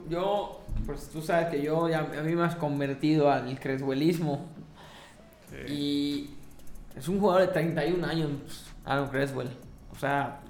[0.09, 4.49] Yo, pues tú sabes que yo ya, a mí me has convertido al creswellismo.
[5.68, 6.31] Y
[6.97, 8.31] es un jugador de 31 años,
[8.85, 9.49] Aaron Creswell.
[9.92, 10.40] O sea,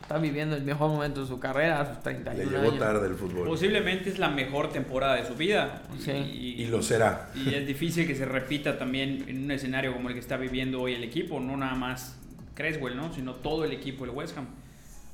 [0.00, 3.14] está viviendo el mejor momento de su carrera a sus 31 Le llegó tarde el
[3.14, 3.46] fútbol.
[3.46, 5.82] Posiblemente es la mejor temporada de su vida.
[5.98, 6.10] Sí.
[6.10, 7.30] Y, y, lo será.
[7.34, 10.80] Y es difícil que se repita también en un escenario como el que está viviendo
[10.80, 11.38] hoy el equipo.
[11.40, 12.18] No nada más
[12.54, 13.12] Creswell, ¿no?
[13.12, 14.46] Sino todo el equipo del West Ham.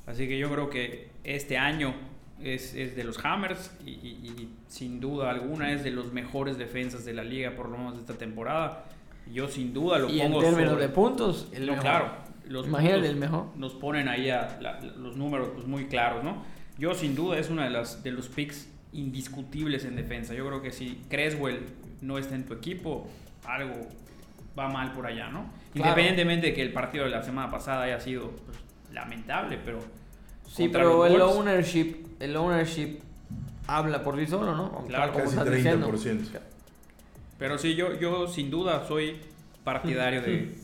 [0.07, 1.93] Así que yo creo que este año
[2.43, 7.13] es, es de los Hammers y, sin duda alguna es de los mejores defensas de
[7.13, 8.85] la liga, por lo menos de esta temporada.
[9.31, 10.43] Yo sin duda lo y pongo.
[10.43, 12.25] en términos de puntos, el no, claro.
[12.47, 13.47] Los Imagínate el mejor.
[13.55, 14.59] Nos ponen ahí a,
[14.97, 16.43] los números pues, muy claros, ¿no?
[16.77, 20.33] Yo sin duda es uno de, las, de los picks indiscutibles en defensa.
[20.35, 21.61] Yo creo que si Creswell
[22.01, 23.09] no está en tu equipo,
[23.45, 23.87] algo
[24.57, 25.49] va mal por allá, ¿no?
[25.73, 28.57] Independientemente de que el partido de la semana pasada haya sido pues,
[28.93, 29.79] lamentable, pero
[30.47, 32.99] Sí, pero el ownership, el ownership
[33.67, 34.85] habla por sí solo, ¿no?
[34.87, 36.39] Claro, casi 30%.
[37.37, 39.17] Pero sí, yo, yo sin duda soy
[39.63, 40.57] partidario de...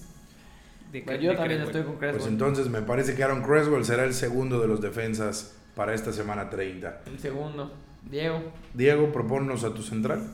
[0.92, 2.20] de yo también estoy con Creswell.
[2.20, 6.14] Pues entonces me parece que Aaron Creswell será el segundo de los defensas para esta
[6.14, 7.02] semana 30.
[7.08, 7.74] El segundo.
[8.10, 8.42] Diego.
[8.74, 10.28] Diego, propónnos a tu central.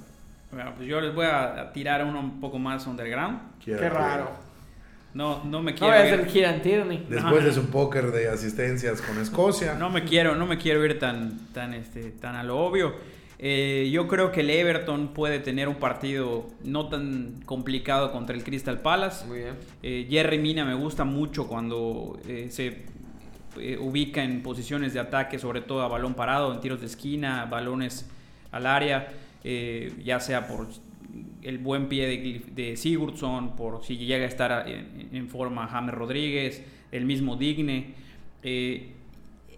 [0.51, 3.39] Bueno, pues yo les voy a tirar uno un poco más underground.
[3.63, 4.46] Qué raro.
[5.17, 5.95] No, no me quiero.
[5.95, 7.07] No voy a ser Kieran Tierney.
[7.09, 9.73] Después de su póker de asistencias con Escocia.
[9.73, 12.93] No me quiero, no me quiero ir tan, tan, este, tan a lo obvio.
[13.39, 18.43] Eh, yo creo que el Everton puede tener un partido no tan complicado contra el
[18.43, 19.25] Crystal Palace.
[19.25, 19.55] Muy bien.
[19.81, 22.85] Eh, Jerry Mina me gusta mucho cuando eh, se
[23.79, 28.07] ubica en posiciones de ataque, sobre todo a balón parado, en tiros de esquina, balones
[28.51, 29.07] al área,
[29.43, 30.67] ya sea por
[31.41, 36.63] el buen pie de, de, Sigurdsson, por si llega a estar en, forma James Rodríguez,
[36.91, 37.93] el mismo Digne.
[38.43, 38.93] el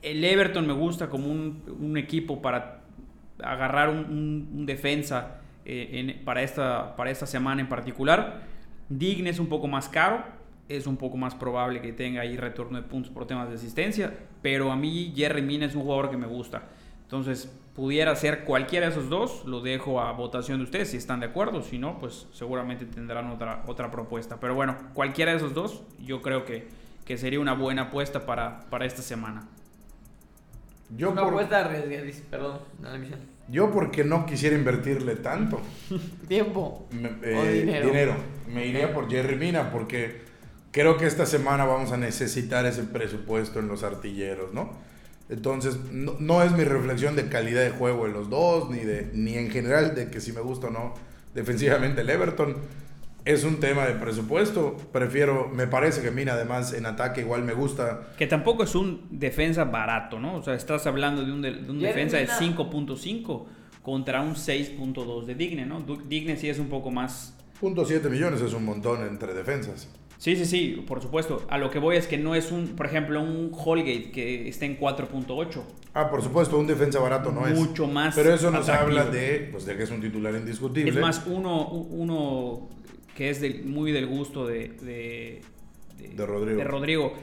[0.02, 2.80] Everton me gusta como un, un equipo para
[3.44, 8.42] agarrar un, defensa eh, para, esta, para esta semana en particular.
[8.90, 10.24] Digne es un poco más caro,
[10.68, 14.14] es un poco más probable que tenga ahí retorno de puntos por temas de asistencia,
[14.42, 16.64] pero a mí Jerry Mina es un jugador que me gusta.
[17.10, 21.20] Entonces, pudiera ser cualquiera de esos dos, lo dejo a votación de ustedes si están
[21.20, 24.40] de acuerdo, si no, pues seguramente tendrán otra, otra propuesta.
[24.40, 26.68] Pero bueno, cualquiera de esos dos, yo creo que,
[27.06, 29.48] que sería una buena apuesta para, para esta semana.
[30.96, 31.68] Yo Una apuesta
[32.30, 32.60] perdón,
[33.48, 35.60] Yo porque no quisiera invertirle tanto.
[36.28, 36.88] Tiempo.
[37.24, 37.88] Eh, dinero.
[37.88, 38.16] dinero.
[38.54, 40.22] Me iría por Jerry Mina porque
[40.72, 44.89] creo que esta semana vamos a necesitar ese presupuesto en los artilleros, ¿no?
[45.30, 49.12] Entonces, no, no, es mi reflexión de calidad de juego en los dos, ni, de,
[49.14, 50.94] ni en general de que si me gusta o no
[51.34, 52.56] defensivamente el Everton
[53.26, 54.78] es un tema de presupuesto.
[54.92, 58.08] Prefiero, me parece que Mina además en ataque igual me gusta.
[58.18, 60.38] Que tampoco es un defensa barato, ¿no?
[60.38, 63.46] O sea, estás hablando de un, de, un defensa de 5.5
[63.84, 65.82] contra un 6.2 de Digne, ¿no?
[65.82, 67.36] Digne sí es un poco más...
[67.62, 69.90] .7 millones es un montón entre defensas.
[70.20, 71.46] Sí, sí, sí, por supuesto.
[71.50, 74.66] A lo que voy es que no es un, por ejemplo, un Holgate que está
[74.66, 75.62] en 4.8.
[75.94, 77.58] Ah, por supuesto, un defensa barato no es.
[77.58, 78.16] Mucho más.
[78.16, 80.92] Pero eso nos habla de, pues, de que es un titular indiscutible.
[80.92, 82.68] Es más, uno, uno
[83.16, 85.42] que es muy del gusto de, de,
[85.98, 86.64] de, Rodrigo.
[86.66, 87.14] Rodrigo.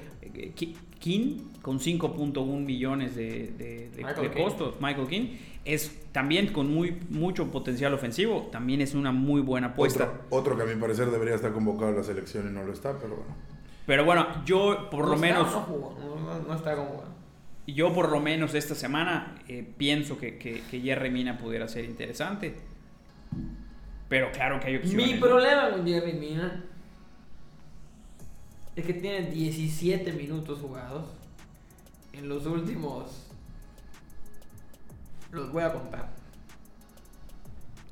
[0.99, 3.53] King, con 5.1 millones de,
[3.95, 5.27] de costos, Michael King,
[5.67, 10.13] es también con muy, mucho potencial ofensivo, también es una muy buena apuesta.
[10.31, 12.97] Otro, que a mi parecer debería estar convocado a la selección y no lo está,
[12.99, 13.35] pero bueno.
[13.85, 15.53] Pero bueno, yo por lo menos...
[15.53, 17.17] no, está convocado.
[17.67, 21.85] Yo por lo menos esta semana eh, pienso que, que, que Jerry Mina pudiera ser
[21.85, 22.55] interesante.
[24.09, 25.15] Pero claro que hay opciones.
[25.15, 26.65] Mi problema con Jerry Mina
[28.77, 31.09] es que tiene 17 minutos jugados
[32.13, 33.26] en los últimos.
[35.37, 36.09] Los voy a contar.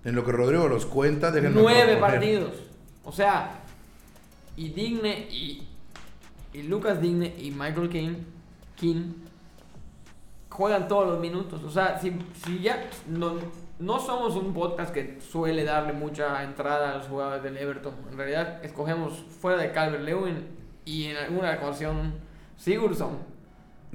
[0.03, 2.55] En lo que Rodrigo los cuenta, de Nueve partidos.
[3.05, 3.61] O sea,
[4.57, 5.63] y Digne y,
[6.55, 8.15] y Lucas Digne y Michael King,
[8.77, 9.13] King
[10.49, 11.63] juegan todos los minutos.
[11.65, 13.35] O sea, si, si ya no,
[13.79, 17.95] no somos un podcast que suele darle mucha entrada a los jugadores del Everton.
[18.11, 20.47] En realidad, escogemos fuera de Calvert Lewin
[20.87, 22.15] y en alguna ocasión
[22.57, 23.34] Sigurdsson.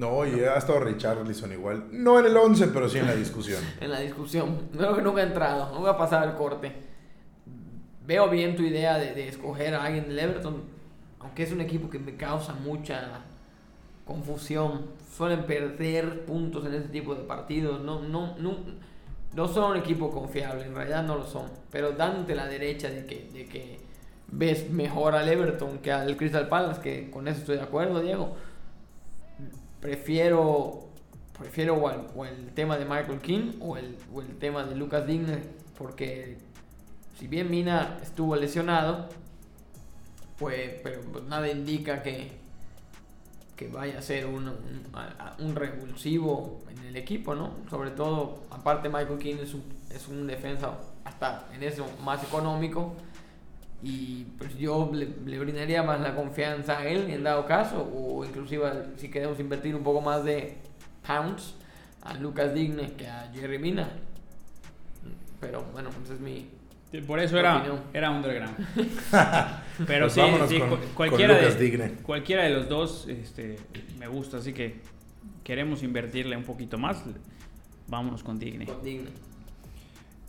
[0.00, 1.84] No, y ha estado Richarlison igual.
[1.92, 3.62] No en el 11, pero sí en la discusión.
[3.80, 4.68] en la discusión.
[4.76, 5.74] Creo que nunca ha entrado.
[5.74, 6.72] No voy a pasar el corte.
[8.06, 10.62] Veo bien tu idea de, de escoger a alguien del Everton.
[11.20, 13.20] Aunque es un equipo que me causa mucha
[14.06, 14.86] confusión.
[15.14, 17.82] Suelen perder puntos en este tipo de partidos.
[17.82, 18.56] No, no, no
[19.34, 21.50] no son un equipo confiable, en realidad no lo son.
[21.70, 23.78] Pero dándote la derecha de que, de que
[24.28, 28.34] ves mejor al Everton que al Crystal Palace, que con eso estoy de acuerdo, Diego.
[29.80, 30.88] Prefiero,
[31.38, 35.38] prefiero o el, tema de Michael King o el, o el tema de Lucas Digne,
[35.78, 36.38] porque
[37.18, 39.08] si bien Mina estuvo lesionado,
[40.38, 42.32] pues, pero nada indica que,
[43.56, 44.52] que vaya a ser un,
[45.38, 47.56] un, revulsivo en el equipo, ¿no?
[47.68, 52.94] Sobre todo, aparte Michael King es un, es un defensa hasta en eso más económico
[53.82, 55.06] y pues yo le,
[55.38, 59.82] brindaría más la confianza a él en dado caso o inclusive si queremos invertir un
[59.82, 60.58] poco más de
[61.06, 61.54] pounds
[62.02, 63.88] a Lucas Digne que a Jerry Mina
[65.40, 66.46] pero bueno ese es mi
[67.06, 68.56] por eso era, era underground.
[69.86, 70.60] Pero pues sí,
[70.94, 73.58] cualquiera, de, cualquiera de los dos este,
[73.96, 74.80] me gusta, así que
[75.44, 77.04] queremos invertirle un poquito más.
[77.86, 78.66] Vámonos con Digne.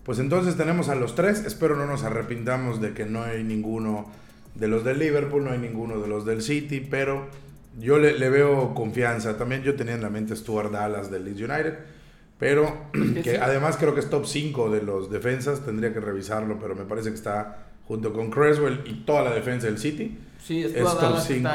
[0.04, 1.46] Pues entonces tenemos a los tres.
[1.46, 4.12] Espero no nos arrepintamos de que no hay ninguno
[4.56, 7.28] de los del Liverpool, no hay ninguno de los del City, pero
[7.80, 9.38] yo le, le veo confianza.
[9.38, 11.78] También yo tenía en la mente Stuart Dallas del Leeds United
[12.42, 12.88] pero
[13.24, 16.86] que además creo que es top 5 de los defensas, tendría que revisarlo, pero me
[16.86, 20.18] parece que está junto con Creswell y toda la defensa del City.
[20.44, 21.50] Sí, es, top 5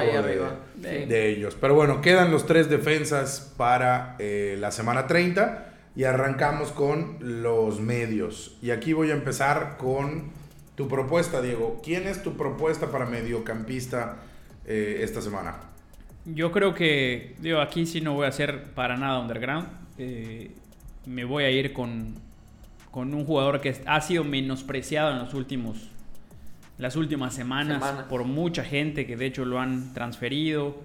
[0.76, 1.56] de, de, ellos.
[1.60, 5.72] Pero bueno, quedan los tres defensas para eh, la semana 30.
[5.96, 8.56] Y arrancamos con los medios.
[8.62, 10.30] Y aquí voy a empezar con
[10.76, 11.80] tu propuesta, Diego.
[11.82, 14.18] ¿Quién es tu propuesta para mediocampista
[14.66, 15.56] eh, esta semana?
[16.26, 19.68] Yo creo que, digo, aquí sí no voy a ser para nada underground.
[19.96, 20.50] Eh,
[21.06, 22.14] me voy a ir con,
[22.90, 25.90] con un jugador que ha sido menospreciado en los últimos
[26.78, 30.76] las últimas semanas, por mucha gente que de hecho lo han transferido.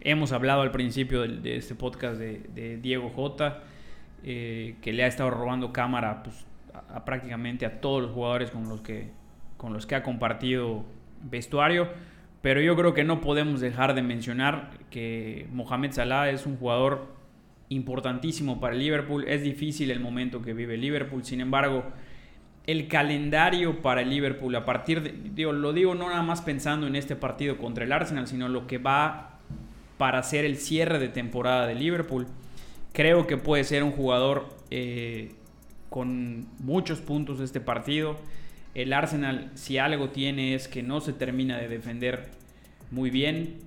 [0.00, 3.62] Hemos hablado al principio de, este podcast de, Diego J,
[4.30, 6.44] eh, que le ha estado robando cámara pues,
[6.90, 9.08] a, prácticamente a todos los jugadores con los, que,
[9.56, 10.84] con los que ha compartido
[11.22, 11.88] vestuario.
[12.42, 17.06] Pero yo creo que no podemos dejar de mencionar que Mohamed Salah es un jugador
[17.70, 19.24] importantísimo para el Liverpool.
[19.26, 21.84] Es difícil el momento que vive Liverpool, sin embargo,
[22.66, 26.86] el calendario para el Liverpool a partir de, digo, lo digo no nada más pensando
[26.86, 29.38] en este partido contra el Arsenal, sino lo que va
[29.96, 32.26] para ser el cierre de temporada de Liverpool.
[32.98, 35.30] Creo que puede ser un jugador eh,
[35.88, 38.16] con muchos puntos de este partido.
[38.74, 42.26] El Arsenal, si algo tiene, es que no se termina de defender
[42.90, 43.60] muy bien.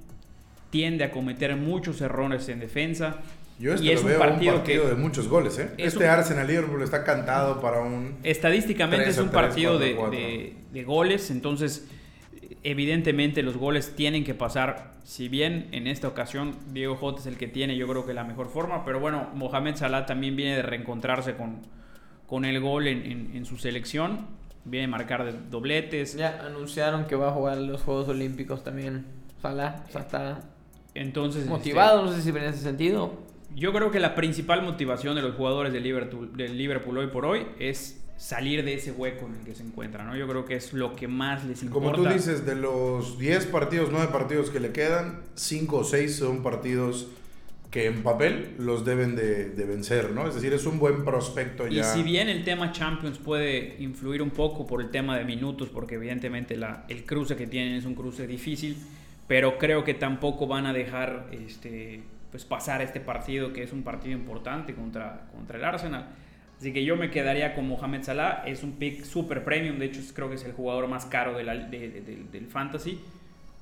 [0.69, 3.21] Tiende a cometer muchos errores en defensa.
[3.57, 5.69] Yo este es un partido, de muchos goles, ¿eh?
[5.77, 8.17] Este Arsenal Liverpool está cantado para un.
[8.23, 11.87] Estadísticamente es un partido de, de, goles, entonces
[12.63, 14.93] evidentemente los goles tienen que pasar.
[15.03, 18.23] Si bien en esta ocasión Diego Jota es el que tiene, yo creo que la
[18.23, 21.61] mejor forma, pero bueno, Mohamed Salah también viene de reencontrarse con,
[22.27, 24.27] con el gol en, en, su selección.
[24.63, 26.15] Viene a marcar dobletes.
[26.15, 29.05] Ya anunciaron que va a jugar los Juegos Olímpicos también.
[29.41, 30.39] Salah, o sea, está
[30.93, 33.13] entonces, motivado, no sé si en ese sentido.
[33.55, 37.47] Yo creo que la principal motivación de los jugadores Liverpool, del Liverpool hoy por hoy
[37.59, 40.15] es salir de ese hueco en el que se encuentran, ¿no?
[40.15, 41.91] Yo creo que es lo que más les importa.
[41.91, 46.17] Como tú dices, de los 10 partidos, 9 partidos que le quedan, 5 o 6
[46.17, 47.07] son partidos
[47.71, 50.27] que en papel los deben de, vencer, ¿no?
[50.27, 51.81] Es decir, es un buen prospecto ya.
[51.81, 55.69] Y si bien el tema Champions puede influir un poco por el tema de minutos,
[55.69, 58.77] porque evidentemente la, el cruce que tienen es un cruce difícil,
[59.27, 63.81] pero creo que tampoco van a dejar este, pues pasar este partido que es un
[63.81, 66.20] partido importante contra, contra el Arsenal.
[66.61, 69.99] Así que yo me quedaría con Mohamed Salah, es un pick super premium, de hecho
[70.13, 72.99] creo que es el jugador más caro de del fantasy,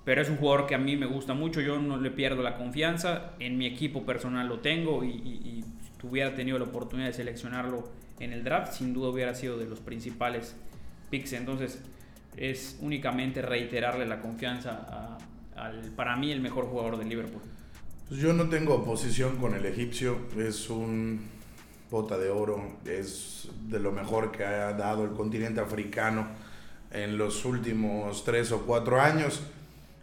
[0.03, 2.57] pero es un jugador que a mí me gusta mucho, yo no le pierdo la
[2.57, 7.13] confianza, en mi equipo personal lo tengo y, y, si tuviera tenido la oportunidad de
[7.13, 10.57] seleccionarlo en el draft, sin duda hubiera sido de los principales
[11.09, 11.81] picks, entonces
[12.35, 15.17] es únicamente reiterarle la confianza
[15.55, 17.43] al, para mí, el mejor jugador del Liverpool.
[18.09, 21.38] Pues yo no tengo oposición con el egipcio, es un
[21.89, 26.27] bota de oro, es de lo mejor que ha dado el continente africano
[26.91, 29.41] en los últimos tres o cuatro años.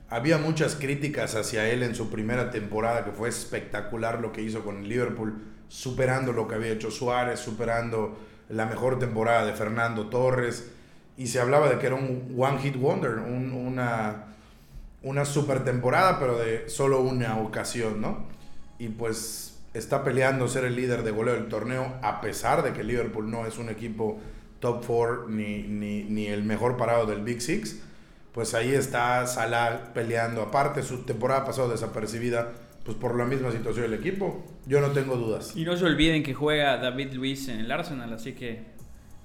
[0.09, 4.65] Había muchas críticas hacia él en su primera temporada, que fue espectacular lo que hizo
[4.65, 8.17] con el Liverpool, superando lo que había hecho Suárez, superando
[8.49, 10.71] la mejor temporada de Fernando Torres,
[11.17, 14.27] y se hablaba de que era un one hit wonder, una
[15.07, 18.27] una super temporada, pero de solo una ocasión, ¿no?
[18.79, 19.46] Y pues
[19.77, 23.47] está peleando ser el líder de goleo del torneo, a pesar de que Liverpool no
[23.47, 24.19] es un equipo
[24.61, 27.83] top 4 ni, ni, el mejor parado del Big Six.
[28.33, 30.43] Pues ahí está Salah peleando.
[30.43, 32.53] Aparte, su temporada pasó desapercibida
[32.85, 34.45] pues por la misma situación del equipo.
[34.67, 35.57] Yo no tengo dudas.
[35.57, 38.63] Y no se olviden que juega David Luis en el Arsenal, así que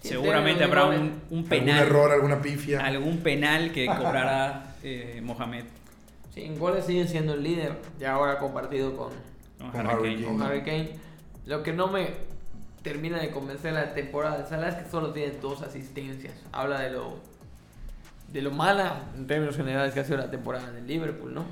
[0.02, 1.80] seguramente habrá un, un penal.
[1.80, 2.84] Algún error, alguna pifia.
[2.86, 5.66] Algún penal que cobrará eh, Mohamed.
[6.34, 9.12] Sí, en goles sigue siendo el líder, ya ahora compartido con,
[9.74, 10.92] Harry, Kane.
[11.46, 12.10] Lo que no me
[12.84, 16.34] termina de convencer la temporada de Salah es que solo tiene dos asistencias.
[16.52, 17.32] Habla de lo
[18.32, 21.46] de lo mala en términos generales que ha sido la temporada del Liverpool, ¿no?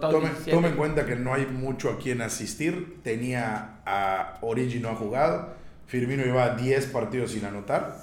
[0.00, 3.00] tome, tome, en cuenta que no hay mucho a quien asistir.
[3.02, 5.54] Tenía a Origi no ha jugado.
[5.86, 7.98] Firmino lleva 10 partidos sin anotar.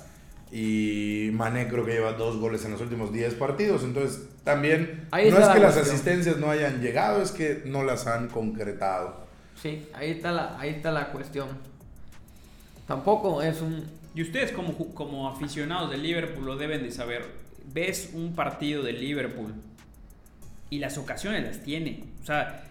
[0.52, 3.84] Y Mané creo que lleva dos goles en los últimos 10 partidos.
[3.84, 8.28] Entonces, también no es que las asistencias no hayan llegado, es que no las han
[8.28, 9.23] concretado.
[9.62, 11.48] Sí, ahí está la, ahí está la cuestión.
[12.88, 13.90] Tampoco es un...
[14.16, 17.26] Y ustedes como, como aficionados del Liverpool lo deben de saber.
[17.74, 19.54] Ves un partido del Liverpool
[20.70, 22.04] y las ocasiones las tiene.
[22.22, 22.66] O sea...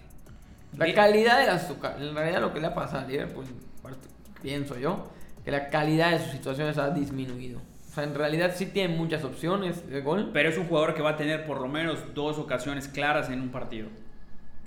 [0.76, 1.68] La calidad de las...
[1.98, 3.44] En realidad lo que le ha pasado al Liverpool,
[4.40, 5.10] pienso yo,
[5.44, 7.60] que la calidad de sus situaciones ha disminuido.
[7.90, 10.30] O sea, en realidad sí tiene muchas opciones de gol.
[10.32, 13.40] Pero es un jugador que va a tener por lo menos dos ocasiones claras en
[13.42, 13.88] un partido.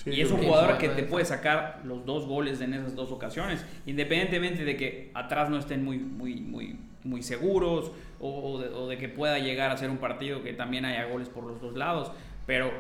[0.06, 3.66] Y es un jugador que te puede sacar los dos goles en esas dos ocasiones,
[3.86, 9.40] independientemente de que atrás no estén muy, muy, muy, muy seguros o, de, que pueda
[9.40, 12.12] llegar a ser un partido que también haya goles por los dos lados.
[12.46, 12.72] Pero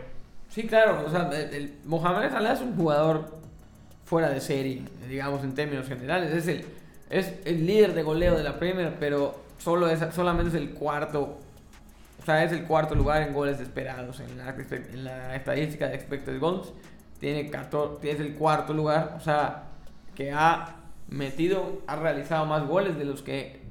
[0.49, 3.37] sí, claro, o sea, el, Mohamed Salah es un jugador
[4.05, 6.31] fuera de serie, digamos en términos generales.
[6.31, 6.65] Es el
[7.09, 11.39] es el líder de goleo de la Premier, pero solo es, solamente es el cuarto.
[12.21, 15.95] O sea, es el cuarto lugar en goles esperados en la, en la estadística de
[15.95, 16.73] expected goals.
[17.19, 19.15] Tiene 14, es el cuarto lugar.
[19.17, 19.63] O sea,
[20.13, 20.75] que ha
[21.07, 23.61] metido, ha realizado más goles de los que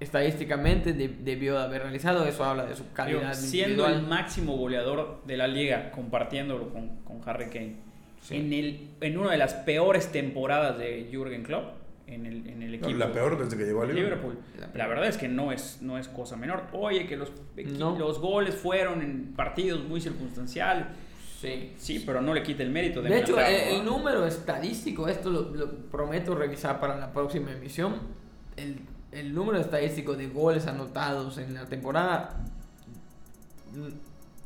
[0.00, 2.26] estadísticamente debió haber realizado.
[2.26, 3.34] Eso habla de su calidad.
[3.34, 7.76] siendo el máximo goleador de la liga, compartiéndolo con, con Harry Kane.
[8.30, 11.74] En, el, en una de las peores temporadas de Jürgen Klopp
[12.06, 12.90] en el, en el equipo.
[12.92, 14.38] la peor desde que llegó a Liverpool.
[14.74, 16.64] La, verdad es que no es, no es cosa menor.
[16.72, 17.32] Oye, que los,
[17.98, 20.86] los goles fueron en partidos muy circunstanciales.
[21.40, 21.74] Sí.
[21.76, 25.72] sí, pero no le quita el mérito de De hecho, el, número estadístico, esto lo,
[25.90, 28.00] prometo revisar para la próxima emisión.
[28.56, 28.80] El,
[29.12, 32.40] el, número estadístico de goles anotados en la temporada.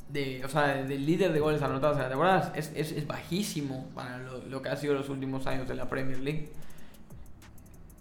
[0.08, 3.90] De, o sea, del líder de goles anotados en la temporada es, es, es bajísimo
[3.94, 6.50] para lo, lo, que ha sido los últimos años de la Premier League.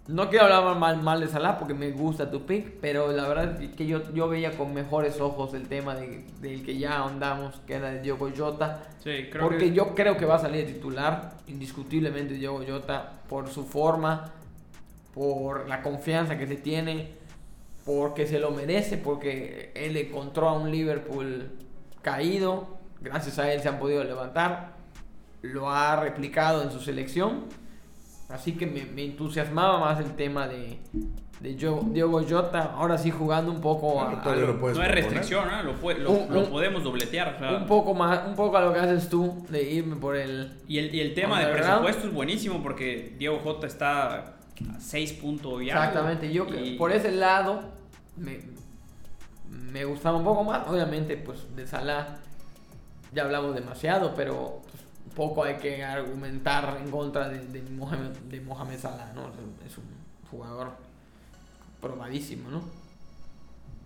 [0.08, 3.60] No quiero hablar mal, mal de Salah porque me gusta tu pick, pero la verdad
[3.60, 7.60] es que yo, yo veía con mejores ojos el tema de, del que ya ahondamos,
[7.66, 8.84] que era de Diogo Jota.
[9.04, 13.66] Sí, creo porque yo creo que va a salir titular, indiscutiblemente Diogo Jota, por su
[13.66, 14.32] forma,
[15.12, 17.12] por la confianza que se tiene,
[17.84, 21.50] porque se lo merece, porque él encontró a un Liverpool
[22.00, 24.72] caído, gracias a él se han podido levantar,
[25.42, 27.44] lo ha replicado en su selección
[28.28, 30.78] Así que me, entusiasmaba más el tema de,
[31.40, 35.62] de Diogo Jota, ahora sí jugando un poco a, no hay restricción, ¿no?
[35.62, 37.38] lo, podemos dobletear.
[37.58, 40.58] Un poco más, un poco a lo que haces tú de irme por el.
[40.68, 44.34] Y el, y el tema de presupuesto es buenísimo porque Diego Jota está a
[44.78, 47.62] 6 puntos y Exactamente, yo por ese lado
[48.16, 48.40] me,
[49.48, 50.68] me gustaba un poco más.
[50.68, 52.18] Obviamente, pues de Salah
[53.12, 54.60] ya hablamos demasiado, pero
[55.18, 59.30] poco hay que argumentar en contra de, de, Mohamed, de Mohamed Salah, ¿no?
[59.66, 59.84] Es un
[60.30, 60.70] jugador
[61.82, 62.62] probadísimo, ¿no?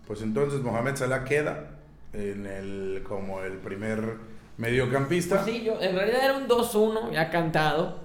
[0.07, 1.71] Pues entonces Mohamed Salah queda
[2.13, 4.17] en el como el primer
[4.57, 5.41] mediocampista.
[5.41, 8.02] Pues sí, yo, en realidad era un 2-1 ya cantado.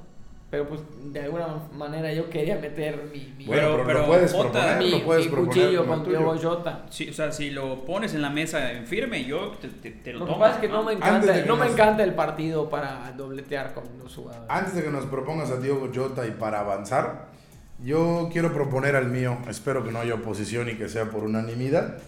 [0.50, 0.80] Pero pues
[1.12, 5.32] de alguna manera yo quería meter mi, mi bueno, pero, puedes proponer, mi, puedes mi
[5.32, 6.86] cuchillo con Diogo Jota.
[6.88, 10.20] Sí, o sea, si lo pones en la mesa en firme, yo te, te, lo,
[10.20, 10.30] tomo.
[10.30, 13.74] Lo que pasa es que no me encanta, no me encanta el partido para dobletear
[13.74, 14.48] con los jugadores.
[14.48, 17.26] Antes de que nos propongas a Diogo Jota y para avanzar,
[17.84, 21.98] yo quiero proponer al mío, espero que no haya oposición y que sea por unanimidad.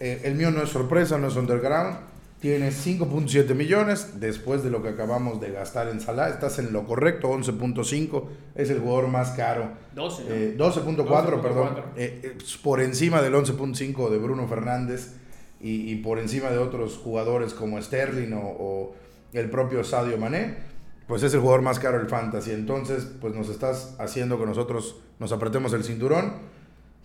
[0.00, 1.98] Eh, el mío no es sorpresa, no es underground
[2.40, 6.28] Tienes 5.7 millones después de lo que acabamos de gastar en Salah.
[6.28, 8.24] Estás en lo correcto, 11.5.
[8.54, 9.70] Es el jugador más caro.
[9.94, 10.58] 12.
[10.58, 11.76] 12.4, eh, perdón.
[11.96, 15.14] Eh, eh, por encima del 11.5 de Bruno Fernández
[15.60, 18.94] y, por encima de otros jugadores como Sterling o, o,
[19.32, 20.56] el propio Sadio Mané.
[21.08, 22.50] Pues es el jugador más caro del Fantasy.
[22.50, 26.32] Entonces, pues nos estás haciendo que nosotros nos apretemos el cinturón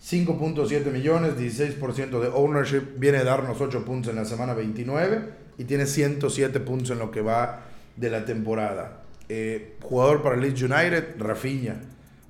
[0.02, 5.22] 5.7 millones, 16% de ownership, viene a darnos 8 puntos en la semana 29
[5.58, 9.02] y tiene 107 puntos en lo que va de la temporada.
[9.28, 11.80] Eh, jugador para Leeds United, Rafinha.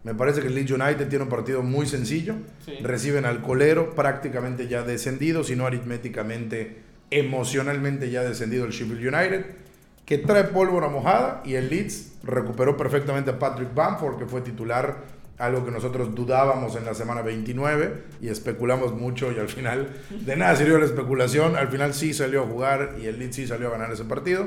[0.04, 2.34] Me parece que el Leeds United tiene un partido muy sencillo.
[2.82, 9.46] Reciben al colero, prácticamente ya descendido, si no aritméticamente, emocionalmente ya descendido el Sheffield United,
[10.04, 15.21] que trae pólvora mojada y el Leeds recuperó perfectamente a Patrick Bamford, que fue titular
[15.42, 20.36] algo que nosotros dudábamos en la semana 29 y especulamos mucho y al final de
[20.36, 23.66] nada sirvió la especulación, al final sí salió a jugar y el Leeds sí salió
[23.66, 24.46] a ganar ese partido,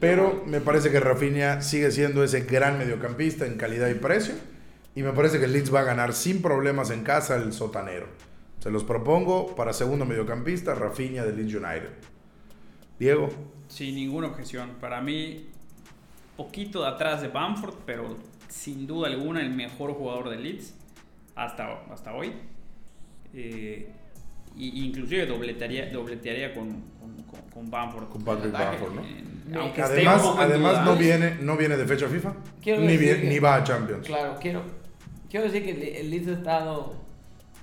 [0.00, 4.34] pero me parece que Rafinha sigue siendo ese gran mediocampista en calidad y precio
[4.96, 8.08] y me parece que el Leeds va a ganar sin problemas en casa el sotanero.
[8.58, 11.90] Se los propongo para segundo mediocampista, Rafinha de Leeds United.
[12.98, 13.28] Diego.
[13.68, 14.70] Sin ninguna objeción.
[14.80, 15.46] Para mí,
[16.36, 18.16] poquito de atrás de Bamford, pero
[18.48, 20.74] sin duda alguna el mejor jugador de Leeds
[21.34, 22.32] hasta, hasta hoy.
[23.34, 23.88] Eh,
[24.56, 28.08] y, inclusive dobletearía, dobletearía con, con, con Bamford.
[28.08, 29.60] Con Patrick Bamford, ¿no?
[29.60, 32.34] aunque además, además no, viene, no viene de fecha FIFA,
[32.64, 34.06] ni, ni va a Champions.
[34.06, 34.62] Claro, quiero,
[35.30, 36.94] quiero decir que el Leeds ha estado,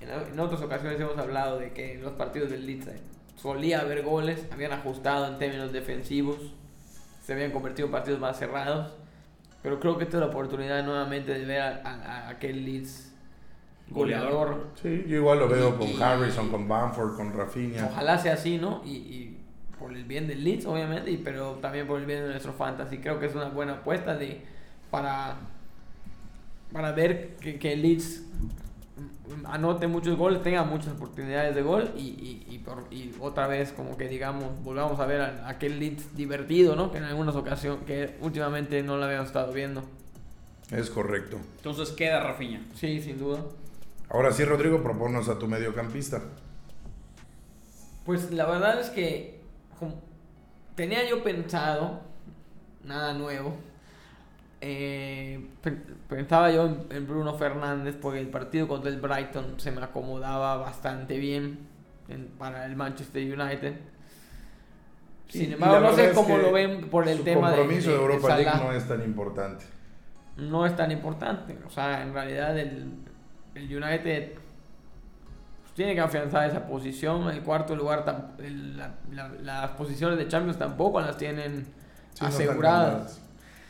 [0.00, 3.00] en, otras ocasiones hemos hablado de que en los partidos del Leeds eh,
[3.36, 6.38] solía haber goles, habían ajustado en términos defensivos,
[7.24, 8.92] se habían convertido en partidos más cerrados
[9.62, 13.12] pero creo que esta es la oportunidad nuevamente de ver a, aquel Leeds
[13.90, 14.68] goleador.
[14.80, 17.86] Sí, yo igual lo veo con Harrison, con Bamford, con Rafinha.
[17.90, 18.82] Ojalá sea así, ¿no?
[18.84, 19.36] Y,
[19.78, 22.98] por el bien del Leeds, obviamente, y, pero también por el bien de nuestro fantasy.
[22.98, 24.40] Creo que es una buena apuesta de,
[24.90, 25.36] para,
[26.72, 28.22] para ver que, que el Leeds
[29.44, 34.08] anote muchos goles, tenga muchas oportunidades de gol y, y, y, otra vez como que
[34.08, 36.90] digamos, volvamos a ver aquel Leeds divertido, ¿no?
[36.90, 39.82] Que en algunas ocasiones, que últimamente no lo habíamos estado viendo.
[40.70, 41.38] Es correcto.
[41.58, 42.64] Entonces queda Rafinha.
[42.74, 43.40] Sí, sin duda.
[44.08, 46.22] Ahora sí, Rodrigo, proponnos a tu mediocampista.
[48.04, 49.40] Pues la verdad es que
[50.74, 52.00] tenía yo pensado,
[52.84, 53.56] nada nuevo,
[54.60, 55.46] eh,
[56.08, 61.18] pensaba yo en, Bruno Fernández porque el partido contra el Brighton se me acomodaba bastante
[61.18, 61.58] bien
[62.38, 63.74] para el Manchester United.
[65.28, 67.56] Sin embargo, no sé cómo lo ven por el tema de.
[67.56, 69.64] El compromiso de, Europa League no es tan importante.
[70.36, 71.58] No es tan importante.
[71.66, 72.92] O sea, en realidad el,
[73.54, 74.34] el United
[75.62, 77.28] pues, tiene que afianzar esa posición.
[77.28, 78.04] El cuarto lugar,
[79.42, 81.66] las posiciones de Champions tampoco las tienen
[82.20, 83.25] aseguradas.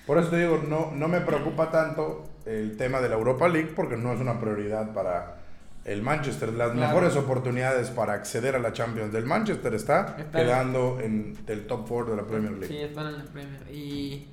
[0.07, 3.73] Por eso te digo, no, no me preocupa tanto el tema de la Europa League
[3.75, 5.39] porque no es una prioridad para
[5.85, 6.53] el Manchester.
[6.53, 11.87] Las mejores oportunidades para acceder a la Champions del Manchester está, quedando en el top
[11.89, 12.69] 4 de la Premier League.
[12.69, 13.71] Sí, están en la Premier.
[13.73, 14.27] Y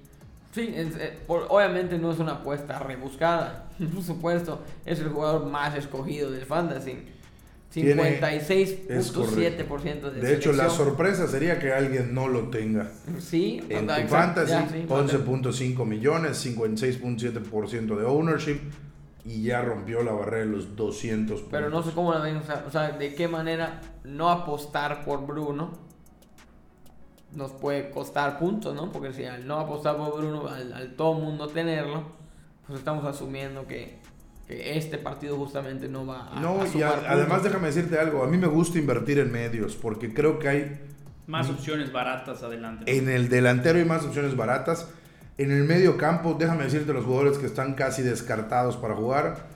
[0.52, 3.70] sí, eh, obviamente no es una apuesta rebuscada.
[3.94, 7.08] Por supuesto, es el jugador más escogido del Fantasy.
[7.74, 12.92] 56.7% de De hecho, la sorpresa sería que alguien no lo tenga.
[13.20, 14.54] Sí, en tu fantasy,
[14.88, 18.60] 11.5 millones, 56.7% de ownership
[19.26, 21.50] y ya rompió la barrera de los 200 puntos.
[21.50, 25.82] Pero no sé cómo la ven, o sea, de qué manera no apostar por Bruno
[27.32, 28.92] nos puede costar puntos, ¿no?
[28.92, 32.04] Porque si al no apostar por Bruno, al, al todo mundo tenerlo,
[32.68, 33.98] pues estamos asumiendo que
[34.62, 36.40] este partido justamente no va a...
[36.40, 40.40] No, y además déjame decirte algo, a mí me gusta invertir en medios porque creo
[40.40, 40.80] que hay...
[41.28, 42.98] Más opciones baratas adelante.
[42.98, 44.90] En el delantero hay más opciones baratas.
[45.38, 49.48] En el medio campo, déjame decirte los jugadores que están casi descartados para jugar.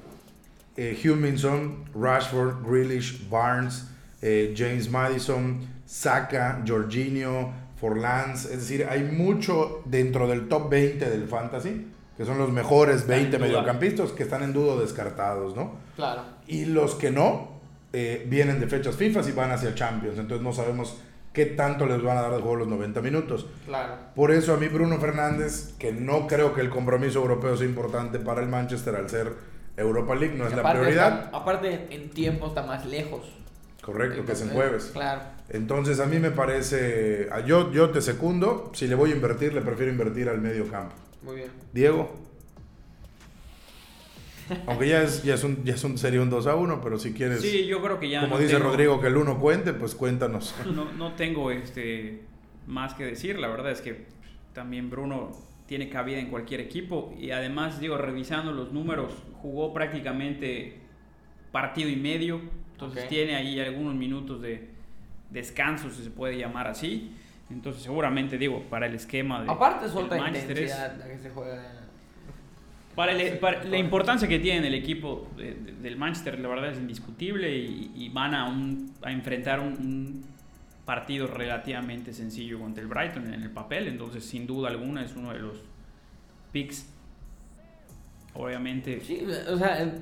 [0.78, 3.90] Eh, Huminson, Rashford, Grealish, Barnes,
[4.22, 8.46] eh, James Madison, Saka, Jorginho, Forlans.
[8.46, 11.88] Es decir, hay mucho dentro del top 20 del fantasy
[12.18, 15.76] que son los mejores 20 mediocampistas que están en dudo descartados, ¿no?
[15.96, 16.24] Claro.
[16.48, 17.60] Y los que no,
[17.94, 20.98] eh, vienen de fechas FIFA y van hacia Champions, entonces no sabemos
[21.32, 23.46] qué tanto les van a dar de juego los 90 minutos.
[23.68, 23.94] Claro.
[24.16, 28.18] Por eso a mí Bruno Fernández, que no creo que el compromiso europeo sea importante
[28.18, 29.34] para el Manchester al ser
[29.78, 31.30] Europa League, no es la prioridad.
[31.32, 33.32] aparte en tiempo está más lejos.
[33.84, 34.90] Correcto, que es en jueves.
[34.92, 35.22] Claro.
[35.50, 39.62] Entonces a mí me parece, yo, yo te secundo, si le voy a invertir, le
[39.62, 40.96] prefiero invertir al medio campo.
[41.22, 41.50] Muy bien.
[41.74, 42.28] Diego.
[44.68, 46.98] Aunque ya es, ya es un, ya es un, sería un 2 a 1, pero
[47.00, 47.42] si quieres.
[47.42, 48.22] Sí, yo creo que ya.
[48.22, 50.56] Como dice Rodrigo, que el 1 cuente, pues cuéntanos.
[50.74, 52.22] No, no tengo este
[52.66, 53.40] más que decir.
[53.40, 54.06] La verdad es que
[54.54, 55.32] también Bruno
[55.66, 57.14] tiene cabida en cualquier equipo.
[57.20, 60.78] Y además, digo, revisando los números, jugó prácticamente
[61.52, 62.42] partido y medio.
[62.74, 64.70] Entonces tiene ahí algunos minutos de
[65.32, 67.12] descanso, si se puede llamar así.
[67.50, 69.52] Entonces, seguramente, digo, para el esquema de.
[69.52, 71.64] Aparte, suelta intensidad la que se juega.
[72.96, 78.34] Para, la importancia que tiene el equipo del Manchester, la verdad es indiscutible y, van
[78.34, 80.26] a, un, a enfrentar un,
[80.84, 83.88] partido relativamente sencillo contra el Brighton en el papel.
[83.88, 85.58] Entonces, sin duda alguna, es uno de los
[86.52, 86.88] picks.
[88.34, 89.02] Obviamente.
[89.02, 89.94] Sí, o sea,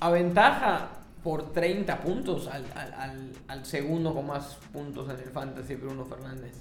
[0.00, 6.04] aventaja por 30 puntos al, al, al, segundo con más puntos en el Fantasy, Bruno
[6.04, 6.52] Fernández.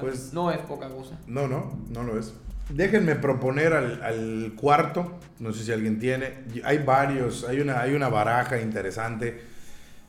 [0.00, 1.18] pues, no es poca cosa.
[1.26, 2.34] No, no, no lo es.
[2.68, 6.44] Déjenme proponer al, al, cuarto, no sé si alguien tiene.
[6.64, 9.42] Hay varios, hay una, hay una baraja interesante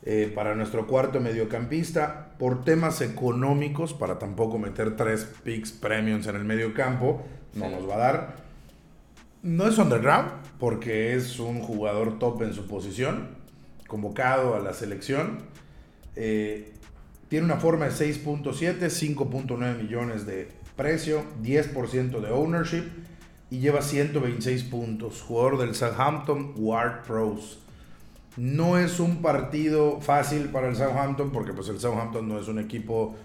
[0.04, 2.30] eh, para nuestro cuarto mediocampista.
[2.38, 7.26] Por temas económicos, para tampoco meter tres picks premiums en el mediocampo,
[7.56, 8.36] no nos va a dar.
[9.42, 13.35] No es underground, porque es un jugador top en su posición
[13.88, 15.40] convocado a la selección.
[16.16, 16.74] Eh,
[17.30, 22.84] tiene una forma de 6.7, 5.9 millones de precio, 10% de ownership
[23.50, 25.22] y lleva 126 puntos.
[25.22, 27.60] Jugador del Southampton Ward Pros.
[28.38, 32.60] No es un partido fácil para el Southampton porque pues el Southampton no es un
[32.60, 33.16] equipo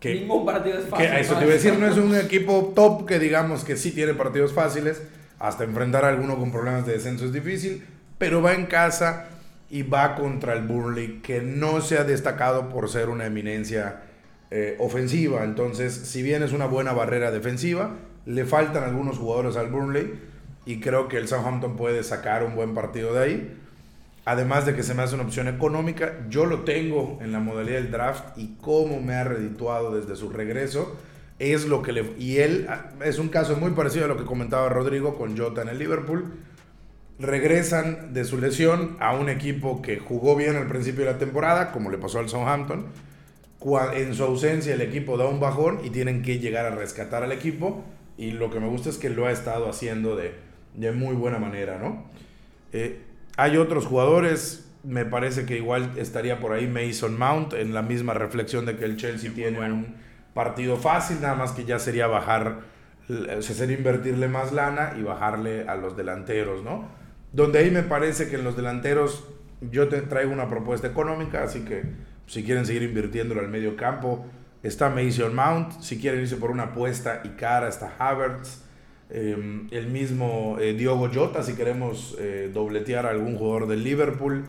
[0.00, 0.14] que...
[0.14, 1.06] Ningún partido es fácil.
[1.06, 4.14] eso te iba a decir, no es un equipo top que digamos que sí tiene
[4.14, 5.02] partidos fáciles.
[5.38, 7.84] Hasta enfrentar a alguno con problemas de descenso es difícil.
[8.16, 9.28] Pero va en casa
[9.70, 14.02] y va contra el Burnley, que no se ha destacado por ser una eminencia
[14.50, 15.44] eh, ofensiva.
[15.44, 20.18] Entonces, si bien es una buena barrera defensiva, le faltan algunos jugadores al Burnley
[20.64, 23.56] y creo que el Southampton puede sacar un buen partido de ahí.
[24.24, 27.76] Además de que se me hace una opción económica, yo lo tengo en la modalidad
[27.76, 30.96] del draft y cómo me ha redituado desde su regreso
[31.38, 32.12] es lo que le...
[32.18, 35.62] Y él ah, es un caso muy parecido a lo que comentaba Rodrigo con Jota
[35.62, 36.32] en el Liverpool
[37.18, 41.72] regresan de su lesión a un equipo que jugó bien al principio de la temporada,
[41.72, 42.86] como le pasó al Southampton.
[43.94, 47.32] En su ausencia el equipo da un bajón y tienen que llegar a rescatar al
[47.32, 47.84] equipo
[48.16, 50.34] y lo que me gusta es que lo ha estado haciendo de,
[50.74, 52.04] de muy buena manera, ¿no?
[52.72, 53.00] Eh,
[53.36, 58.14] hay otros jugadores, me parece que igual estaría por ahí Mason Mount en la misma
[58.14, 59.94] reflexión de que el Chelsea tiene un
[60.34, 62.60] partido fácil, nada más que ya sería bajar,
[63.08, 66.88] o sea, sería invertirle más lana y bajarle a los delanteros, ¿no?
[67.32, 69.24] Donde ahí me parece que en los delanteros
[69.60, 71.82] yo traigo una propuesta económica, así que
[72.26, 74.26] si quieren seguir invirtiéndolo al medio campo,
[74.62, 78.64] está Mason Mount, si quieren irse por una apuesta y cara está Havertz,
[79.10, 84.44] em, el mismo eh, Diogo Jota, si queremos eh, dobletear a algún jugador del Liverpool.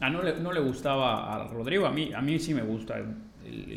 [0.00, 2.96] Ah, no le, no le gustaba a Rodrigo, a mí, a mí sí me gusta.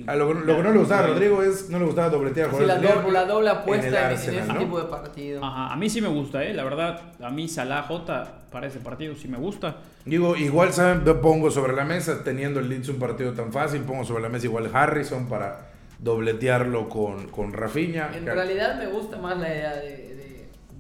[0.07, 2.78] Ah, lo, que no le gustaba a Rodrigo es no le gustaba dobletear sí, la,
[2.78, 5.43] doble, la doble apuesta en, ese tipo de partido.
[5.43, 6.53] Ajá, a mí sí me gusta, ¿eh?
[6.53, 9.78] la verdad, a mí Salah J para ese partido sí me gusta.
[10.05, 14.03] Digo, igual saben, pongo sobre la mesa, teniendo el Leeds un partido tan fácil, pongo
[14.03, 15.69] sobre la mesa igual Harrison para
[15.99, 18.09] dobletearlo con, con Rafinha.
[18.13, 20.11] En realidad me gusta más la idea de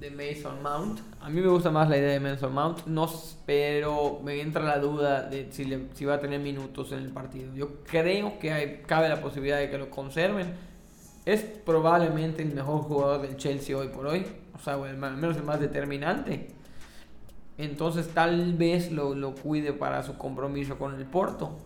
[0.01, 0.99] de Mason Mount.
[1.21, 3.07] A mí me gusta más la idea de Mason Mount, no,
[3.45, 7.53] pero me entra la duda de si, si va a tener minutos en el partido.
[7.53, 10.55] Yo creo que hay, cabe la posibilidad de que lo conserven.
[11.23, 14.25] Es probablemente el mejor jugador del Chelsea hoy por hoy,
[14.55, 16.47] o sea, al menos el más determinante.
[17.59, 21.59] Entonces tal vez lo, lo cuide para su compromiso con el Porto,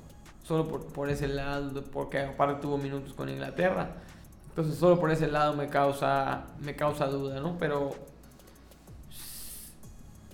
[0.43, 3.95] solo por, por ese lado, porque aparte tuvo minutos con Inglaterra.
[4.49, 7.57] Entonces solo por ese lado me causa, me causa duda, ¿no?
[7.57, 7.95] Pero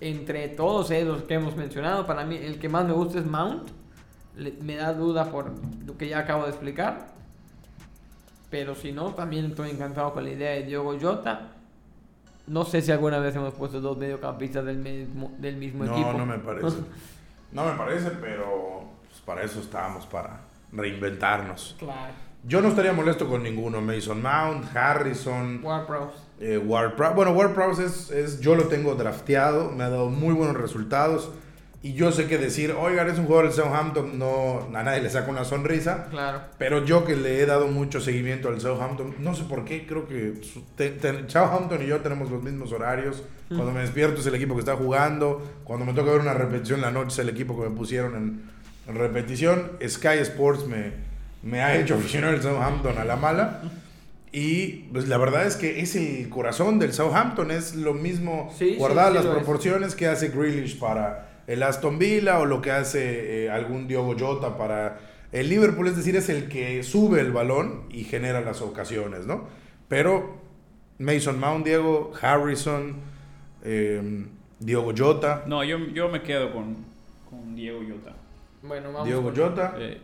[0.02, 3.70] entre todos esos que hemos mencionado, para mí el que más me gusta es Mount.
[4.60, 5.52] me da duda por
[5.86, 7.06] lo que ya acabo de explicar.
[8.50, 11.52] Pero si no, también estoy encantado con la idea de Diogo Jota.
[12.46, 16.12] No sé si alguna vez hemos puesto dos mediocampistas del mismo, del mismo equipo.
[16.12, 16.78] No, no me parece.
[17.52, 20.40] no me parece, pero pues, para eso estábamos, para
[20.72, 21.76] reinventarnos.
[21.78, 22.31] Claro.
[22.44, 23.80] Yo no estaría molesto con ninguno.
[23.80, 25.60] Mason Mount, Harrison.
[25.62, 25.86] Ward
[26.40, 31.30] eh, bueno, Ward Prowse es, yo lo tengo drafteado, me ha dado muy buenos resultados.
[31.84, 35.10] Y yo sé que decir, oiga, es un jugador del Southampton, no, a nadie le
[35.10, 36.06] saca una sonrisa.
[36.10, 36.40] Claro.
[36.58, 40.06] Pero yo que le he dado mucho seguimiento al Southampton, no sé por qué, creo
[40.06, 40.34] que
[41.26, 43.22] Southampton y yo tenemos los mismos horarios.
[43.48, 45.42] Cuando me despierto es el equipo que está jugando.
[45.64, 48.16] Cuando me toca ver una repetición en la noche es el equipo que me pusieron
[48.16, 48.50] en,
[48.88, 49.72] en repetición.
[49.86, 50.92] Sky Sports me,
[51.42, 53.62] me ha hecho aficionar el Southampton a la mala.
[54.32, 59.12] Y pues la verdad es que es el corazón del Southampton, es lo mismo guardar
[59.12, 63.86] las proporciones que hace Grealish para el Aston Villa o lo que hace eh, algún
[63.86, 65.00] Diogo Jota para
[65.32, 69.48] el Liverpool, es decir, es el que sube el balón y genera las ocasiones, ¿no?
[69.88, 70.36] Pero
[70.98, 72.96] Mason Mount, Diego, Harrison,
[73.64, 74.26] eh,
[74.58, 75.44] Diogo Jota.
[75.46, 76.76] No, yo, yo me quedo con,
[77.28, 78.14] con Diego Jota.
[78.62, 79.74] Bueno, vamos Diego Jota.
[79.78, 80.00] Eh,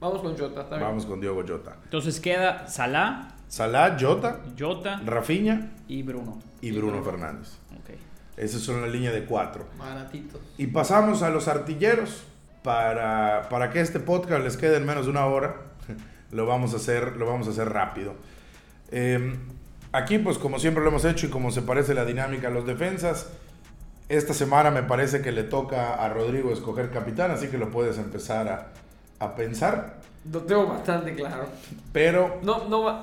[0.00, 1.76] vamos con Jota, Vamos con Diego Jota.
[1.84, 6.38] Entonces queda Salah, Salah, Jota, Jota, Rafinha y Bruno.
[6.60, 7.56] Y Bruno, Fernández.
[7.82, 7.96] Okay.
[8.36, 9.66] Esas son la línea de cuatro.
[9.78, 10.40] Baratitos.
[10.58, 12.24] Y pasamos a los artilleros.
[12.62, 15.56] Para, para que este podcast les quede en menos de una hora,
[16.32, 18.14] lo vamos a hacer, lo vamos a hacer rápido.
[18.90, 19.38] Em,
[19.92, 22.66] aquí, pues como siempre lo hemos hecho y como se parece la dinámica a los
[22.66, 23.28] defensas,
[24.08, 27.96] esta semana me parece que le toca a Rodrigo escoger capitán, así que lo puedes
[27.96, 28.72] empezar a,
[29.18, 29.98] a pensar.
[30.30, 31.48] Lo tengo bastante claro.
[31.92, 32.38] Pero...
[32.42, 33.02] No, no,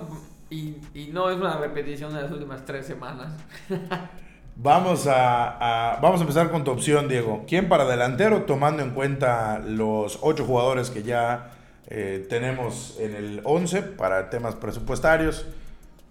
[0.49, 3.33] y, y, no es una repetición de las últimas tres semanas.
[4.55, 7.45] vamos, a, vamos a empezar con tu opción, Diego.
[7.47, 11.51] ¿Quién para delantero, tomando en cuenta los ocho jugadores que ya
[11.87, 15.45] eh, tenemos en el 11 para temas presupuestarios?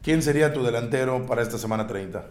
[0.02, 2.26] ¿Quién sería tu delantero para esta semana 30?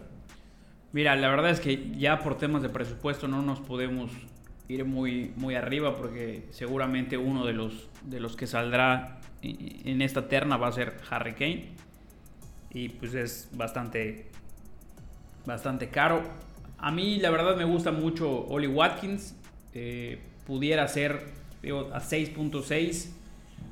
[0.92, 4.12] Mira, la verdad es que ya por temas de presupuesto no nos podemos
[4.68, 10.28] ir muy, muy arriba porque seguramente uno de los, de los que saldrá en esta
[10.28, 11.68] terna va a ser Harry Kane
[12.70, 14.26] y pues es bastante,
[15.46, 16.22] bastante caro.
[16.78, 19.36] A mí la verdad me gusta mucho Oli Watkins.
[19.74, 21.24] Eh, pudiera ser
[21.92, 23.08] a 6.6,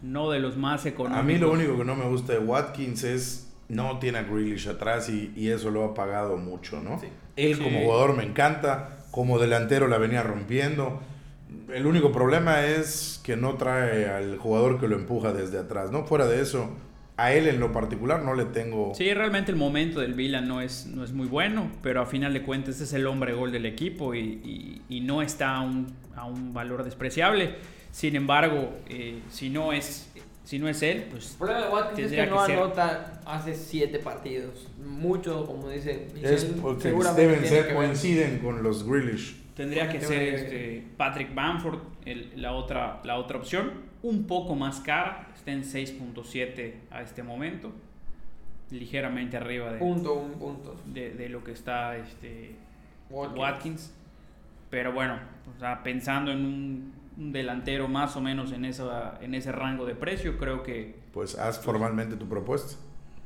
[0.03, 1.21] no de los más económicos.
[1.21, 4.69] A mí lo único que no me gusta de Watkins es no tiene a Grealish
[4.69, 7.01] atrás y, y eso lo ha pagado mucho, ¿no?
[7.37, 11.01] Él como jugador me encanta, como delantero la venía rompiendo.
[11.73, 16.05] El único problema es que no trae al jugador que lo empuja desde atrás, ¿no?
[16.05, 16.71] Fuera de eso,
[17.19, 18.95] a él en lo particular no le tengo...
[18.95, 22.33] Sí, realmente el momento del Vila no es, no es muy bueno, pero a final
[22.33, 26.55] de cuentas es el hombre gol del equipo y, no está a un, a un,
[26.55, 27.57] valor despreciable.
[27.91, 30.11] Sin embargo, eh, si, no es,
[30.45, 31.33] si no es él, pues...
[31.33, 34.69] El problema de Watkins es que no anota hace siete partidos.
[34.85, 39.41] Mucho, como dice es porque deben ser, coinciden con los Grealish.
[39.55, 41.79] Tendría que ser este, Patrick Bamford
[42.37, 43.93] la, otra, la otra opción.
[44.03, 47.73] Un poco más cara, está en 6.7 a este momento.
[48.71, 50.77] ligeramente arriba de, punto, un punto.
[50.87, 52.57] de, lo que está este,
[53.11, 53.95] Watkins.
[54.71, 55.19] Pero bueno,
[55.85, 60.63] pensando en un, delantero más o menos en, esa, en ese rango de precio, creo
[60.63, 61.01] que...
[61.13, 62.77] Pues haz formalmente tu propuesta.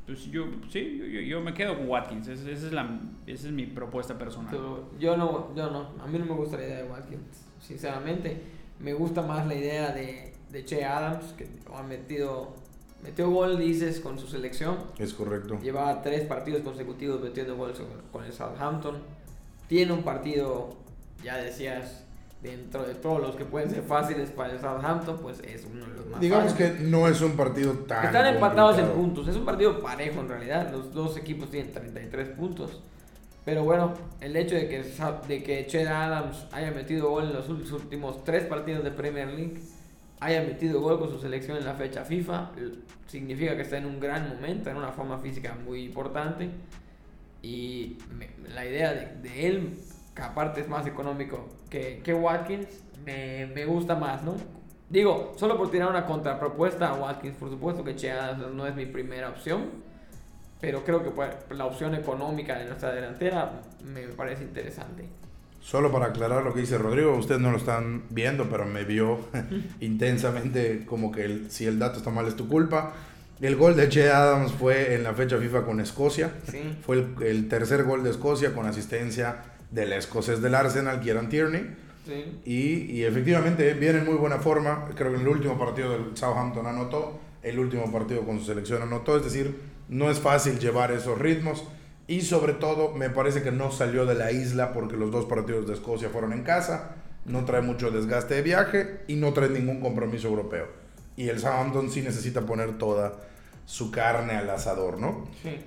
[0.06, 2.28] Pues yo, sí, yo, yo me quedo con Watkins.
[2.28, 4.54] Esa, es la, esa es mi propuesta personal.
[4.98, 5.90] yo no, yo no.
[6.00, 8.40] A mí no me gusta la idea de Watkins, sinceramente.
[8.78, 12.54] Me gusta más la idea de, de Che Adams, que ha metido
[13.02, 14.78] Metió gol, dices, con su selección.
[14.98, 15.58] Es correcto.
[15.62, 17.80] Llevaba tres partidos consecutivos metiendo goles
[18.10, 18.96] con el Southampton.
[19.68, 20.76] Tiene un partido,
[21.22, 22.05] ya decías,
[22.46, 25.94] dentro de todos los que pueden ser fáciles para el Southampton, pues es uno de
[25.94, 28.06] los más Digamos que no es un partido tan.
[28.06, 29.28] Están empatados en puntos.
[29.28, 30.70] Es un partido parejo en realidad.
[30.70, 32.80] Los dos equipos tienen 33 puntos.
[33.44, 34.82] Pero bueno, el hecho de que,
[35.28, 39.60] de que Ched Adams haya metido gol en los últimos tres partidos de Premier League
[40.20, 42.50] haya metido gol con su selección en la fecha FIFA,
[43.06, 46.50] significa que está en un gran momento, en una forma física muy importante.
[47.42, 47.98] Y
[48.54, 49.78] la idea de, él,
[50.16, 52.66] que aparte es más económico que, que Watkins,
[53.04, 54.34] me, me, gusta más, ¿no?
[54.88, 58.86] Digo, solo por tirar una contrapropuesta a Watkins, por supuesto que Chea no es mi
[58.86, 59.66] primera opción,
[60.60, 65.04] pero creo que pues, la opción económica de nuestra delantera me parece interesante.
[65.60, 69.18] Solo para aclarar lo que dice Rodrigo, ustedes no lo están viendo, pero me vio
[69.80, 72.94] intensamente como que si el dato está mal es tu culpa.
[73.40, 76.30] El gol de Che Adams fue en la fecha FIFA con Escocia.
[76.86, 81.76] Fue el, tercer gol de Escocia con asistencia del escocés del Arsenal, Kieran Tierney.
[82.44, 84.84] Y, y, efectivamente viene en muy buena forma.
[84.94, 88.82] Creo que en el último partido del Southampton anotó, el último partido con su selección
[88.82, 89.16] anotó.
[89.16, 89.58] Es decir,
[89.88, 91.64] no es fácil llevar esos ritmos.
[92.08, 95.66] Y sobre todo, me parece que no salió de la isla porque los dos partidos
[95.66, 96.94] de Escocia fueron en casa.
[97.24, 100.68] No trae mucho desgaste de viaje y no trae ningún compromiso europeo.
[101.16, 103.14] Y el Southampton sí necesita poner toda
[103.64, 105.26] su carne al asador, ¿no?
[105.42, 105.58] Sí.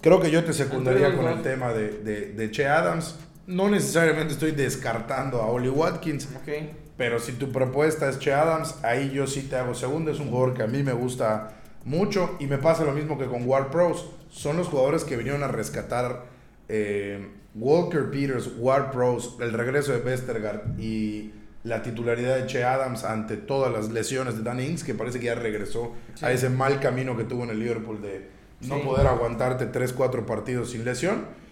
[0.00, 3.16] Creo que yo te secundaría con el tema de, de, de, Che Adams.
[3.48, 6.28] No necesariamente estoy descartando a Oli Watkins.
[6.42, 6.70] Okay.
[6.98, 10.10] Pero si tu propuesta es Che Adams, ahí yo sí te hago segundo.
[10.10, 13.24] Es un jugador que a mí me gusta mucho y me pasa lo mismo que
[13.24, 14.10] con Ward Pros.
[14.28, 16.26] Son los jugadores que vinieron a rescatar
[16.68, 21.32] eh, Walker Peters, Ward Pros, el regreso de Westergaard y
[21.64, 25.26] la titularidad de Che Adams ante todas las lesiones de Dan Ings, que parece que
[25.26, 28.28] ya regresó a ese mal camino que tuvo en el Liverpool de
[28.60, 31.47] no poder aguantarte 3, 4 partidos sin lesión.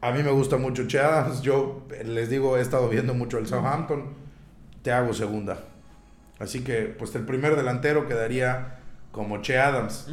[0.00, 1.42] A mí me gusta mucho Che Adams.
[1.42, 4.14] Yo les digo, he estado viendo mucho el Southampton.
[4.82, 5.62] Te hago segunda.
[6.38, 8.78] Así que, pues el primer delantero quedaría
[9.12, 10.08] como Che Adams.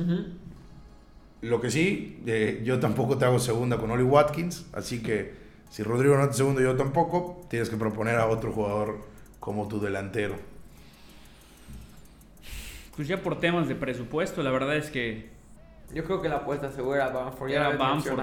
[1.41, 5.35] Lo que sí, eh, yo tampoco te hago segunda con Oli Watkins, así que
[5.69, 9.05] si Rodrigo no te segundo, yo tampoco, tienes que proponer a otro jugador
[9.39, 10.35] como tu delantero.
[12.95, 15.29] Pues ya por temas de presupuesto, la verdad es que...
[15.93, 18.19] Yo creo que la apuesta segura era Bamford, ya era Bamford,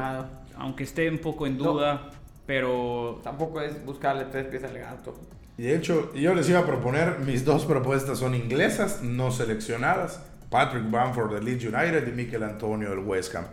[0.57, 2.11] aunque esté un poco en duda,
[2.47, 3.21] pero...
[3.23, 5.15] Tampoco es buscarle tres pies al gato.
[5.57, 10.21] Y de hecho, yo les iba a proponer, mis dos propuestas son inglesas, no seleccionadas.
[10.51, 13.47] Patrick Bamford del Leeds United y Mikel Antonio del West Ham.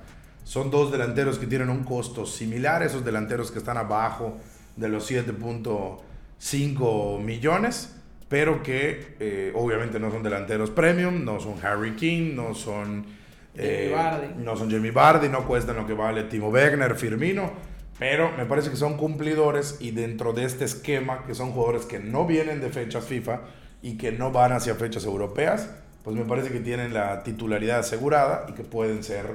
[0.44, 4.38] Son dos delanteros que tienen un costo similar a esos delanteros que están abajo
[4.76, 7.96] de los 7.5 millones,
[8.28, 13.06] pero que eh, obviamente no son delanteros premium, no son Harry King, no son,
[13.56, 17.52] eh, no son Jamie Bardi, no cuestan lo que vale Timo Wegner, Firmino,
[18.00, 22.00] pero me parece que son cumplidores y dentro de este esquema, que son jugadores que
[22.00, 23.42] no vienen de fechas FIFA
[23.82, 25.70] y que no van hacia fechas europeas,
[26.04, 29.26] pues me parece que tienen la titularidad asegurada y que pueden ser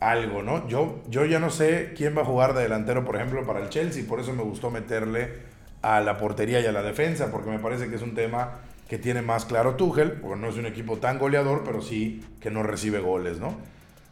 [0.00, 0.66] algo, ¿no?
[0.68, 3.68] Yo, yo ya no sé quién va a jugar de delantero, por ejemplo, para el
[3.68, 7.58] Chelsea, por eso me gustó meterle a la portería y a la defensa, porque me
[7.58, 8.58] parece que es un tema
[8.92, 12.50] que tiene más claro Tuchel, porque no es un equipo tan goleador, pero sí que
[12.50, 13.56] no recibe goles, ¿no?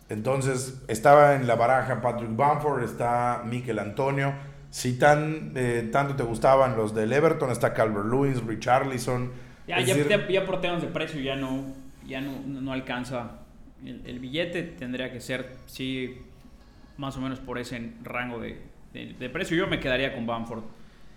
[0.08, 4.32] Entonces, estaba en la baraja Patrick Bamford, está Mikel Antonio.
[4.70, 9.30] Si tan, eh, tanto te gustaban los del Everton, está Calvert Lewis, Richarlison.
[9.68, 11.74] Ya, ya, ya, por temas de precio ya no,
[12.06, 13.32] ya no, no alcanza
[13.84, 16.22] el, billete, tendría que ser, sí,
[16.96, 18.62] más o menos por ese rango de,
[18.94, 19.58] de, precio.
[19.58, 20.62] Yo me quedaría con Bamford.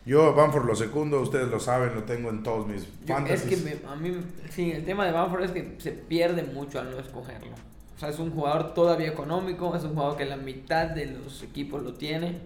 [0.05, 3.51] Yo Bamford lo secundo, ustedes lo saben, lo tengo en todos mis fantasies.
[3.51, 4.17] Es que a mí,
[4.49, 7.51] sí, el tema de Bamford es que se pierde mucho al no escogerlo.
[7.95, 11.41] O sea, es un jugador todavía económico, es un jugador que la mitad de los
[11.43, 12.37] equipos lo tiene.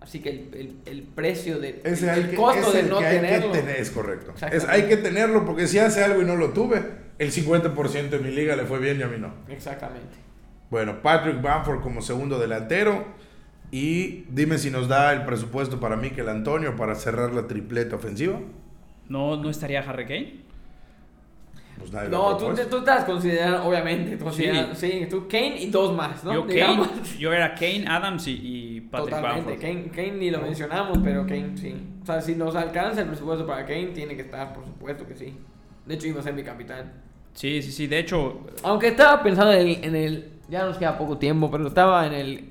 [0.00, 3.52] Así que el, el, precio de ese el costo de no tenerlo.
[3.52, 4.34] tener, es correcto.
[4.52, 6.82] Es, hay que tenerlo porque si hace algo y no lo tuve,
[7.18, 9.32] el 50% de mi liga le fue bien y a mí no.
[9.48, 10.14] Exactamente.
[10.70, 13.02] Bueno, Patrick Bamford como segundo delantero.
[13.76, 18.38] Y dime si nos da el presupuesto para Mikel Antonio para cerrar la tripleta ofensiva.
[19.08, 20.44] ¿No, no estaría Harry Kane?
[21.76, 25.06] pues nadie No, tú, tú estás considerando, obviamente, tú Sí.
[25.10, 26.32] tú Kane y dos más, ¿no?
[26.32, 26.86] Yo, Digamos.
[26.86, 28.32] Kane, yo era Kane, Adams y,
[28.76, 29.56] y Patrick Totalmente.
[29.56, 31.74] Kane, Kane ni lo mencionamos, pero Kane sí.
[32.00, 35.16] O sea, si nos alcanza el presupuesto para Kane, tiene que estar, por supuesto que
[35.16, 35.36] sí.
[35.84, 36.92] De hecho, iba a ser mi capitán.
[37.32, 37.88] Sí, sí, sí.
[37.88, 41.66] De hecho, Aunque estaba pensando en el, en el- Ya nos queda poco tiempo, pero
[41.66, 42.44] estaba en el.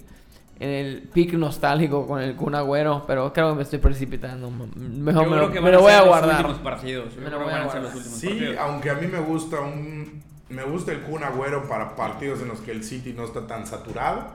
[0.63, 4.49] En el pick nostálgico con el Kun Agüero, pero creo que me estoy precipitando.
[4.49, 6.35] Mejor yo me, creo lo, que me van lo a voy a los guardar.
[6.37, 7.17] últimos partidos.
[7.17, 7.91] Me lo voy a los guardar.
[8.01, 8.57] Sí, partidos.
[8.59, 12.59] aunque a mí me gusta un me gusta el Kun Agüero para partidos en los
[12.61, 14.27] que el City no está tan saturado,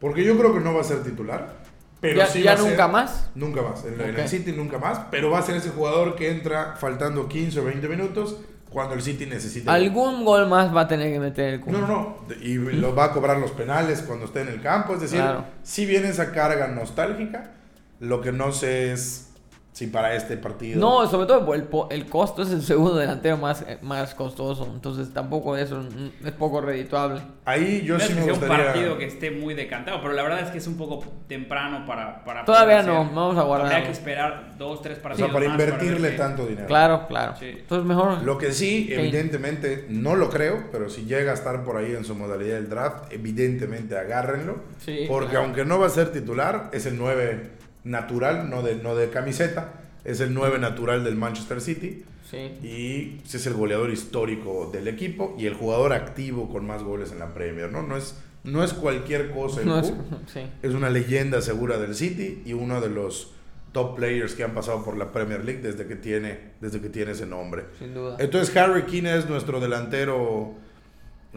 [0.00, 1.56] porque yo creo que no va a ser titular,
[2.00, 3.30] pero ¿Ya, sí ya ser- nunca más?
[3.34, 6.76] Nunca más, en, el City nunca más, pero va a ser ese jugador que entra
[6.78, 8.36] faltando 15 o 20 minutos
[8.74, 9.70] cuando el City necesite.
[9.70, 11.72] Algún gol más va a tener que meter el Kun.
[11.72, 14.94] No, no, no, y lo va a cobrar los penales cuando esté en el campo,
[14.94, 15.44] es decir, Claro.
[15.62, 17.52] si viene esa carga nostálgica,
[18.00, 19.30] lo que no sé es
[19.74, 23.62] si para este partido No, sobre todo el, el costo es el segundo delantero más,
[23.62, 24.70] eh, más costoso.
[24.72, 25.82] Entonces tampoco eso
[26.24, 27.20] es poco redituable.
[27.44, 30.00] Ahí yo no es sí que me sea un gustaría partido que esté muy decantado,
[30.00, 32.24] pero la verdad es que es un poco temprano para.
[32.24, 33.14] para Todavía no, hacer.
[33.16, 33.74] vamos a guardarlo.
[33.74, 35.28] Habría que esperar dos, tres o partidos.
[35.30, 36.66] sea, para más ver invertirle qué- tanto dinero.
[36.68, 37.34] Claro, claro.
[37.36, 37.46] Sí.
[37.58, 38.22] Entonces mejor.
[38.22, 39.08] Lo que sí, Kane.
[39.08, 42.68] evidentemente, no lo creo, pero si llega a estar por ahí en su modalidad del
[42.68, 44.56] draft, evidentemente agárrenlo.
[44.78, 45.46] Sí, porque claro.
[45.46, 47.50] aunque no va a ser titular, es el 9
[47.84, 49.74] natural, no de, no de camiseta,
[50.04, 52.04] es el 9 natural del Manchester City.
[52.30, 52.38] Sí.
[52.62, 57.18] Y es el goleador histórico del equipo y el jugador activo con más goles en
[57.18, 57.82] la Premier, ¿no?
[57.82, 59.92] No es, no es cualquier cosa No es-
[60.32, 60.40] sí.
[60.62, 63.32] Es una leyenda segura del City y uno de los
[63.72, 67.12] top players que han pasado por la Premier League desde que tiene, desde que tiene
[67.12, 67.64] ese nombre.
[67.78, 68.16] Sin duda.
[68.18, 70.54] Entonces Harry Keane es nuestro delantero,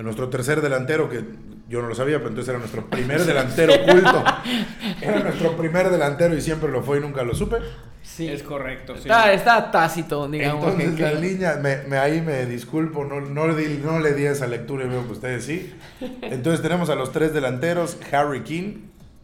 [0.03, 1.23] nuestro tercer delantero, que
[1.67, 4.23] yo no lo sabía, pero entonces era nuestro primer delantero oculto.
[5.01, 7.57] Era nuestro primer delantero y siempre lo fue y nunca lo supe.
[8.03, 8.27] Sí.
[8.29, 9.01] Es correcto, sí.
[9.01, 10.65] Está, está tácito, digamos.
[10.65, 13.99] Entonces que- la que- línea, me, me- ahí me disculpo, no, no, le di, no
[13.99, 15.73] le di esa lectura y veo que ustedes sí.
[16.21, 18.77] Entonces tenemos a los tres delanteros, Harry Keane,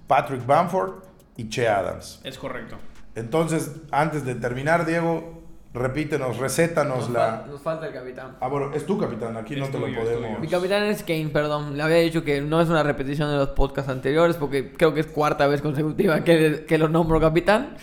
[0.07, 1.03] Patrick Bamford
[1.37, 2.19] y Che Adams.
[2.23, 2.75] Es correcto.
[3.15, 5.42] Entonces, antes de terminar, Diego,
[5.73, 7.43] repítenos, recétanos nos, la...
[7.43, 8.37] fal- nos falta el capitán.
[8.39, 10.39] Ah, bueno, es tu capitán, aquí no te lo tuyo, podemos...
[10.39, 11.75] Mi capitán es Kane, perdón.
[11.77, 14.99] Le había dicho que no es una repetición de los podcasts anteriores porque creo que
[15.01, 17.75] es cuarta vez consecutiva que, que lo nombro capitán.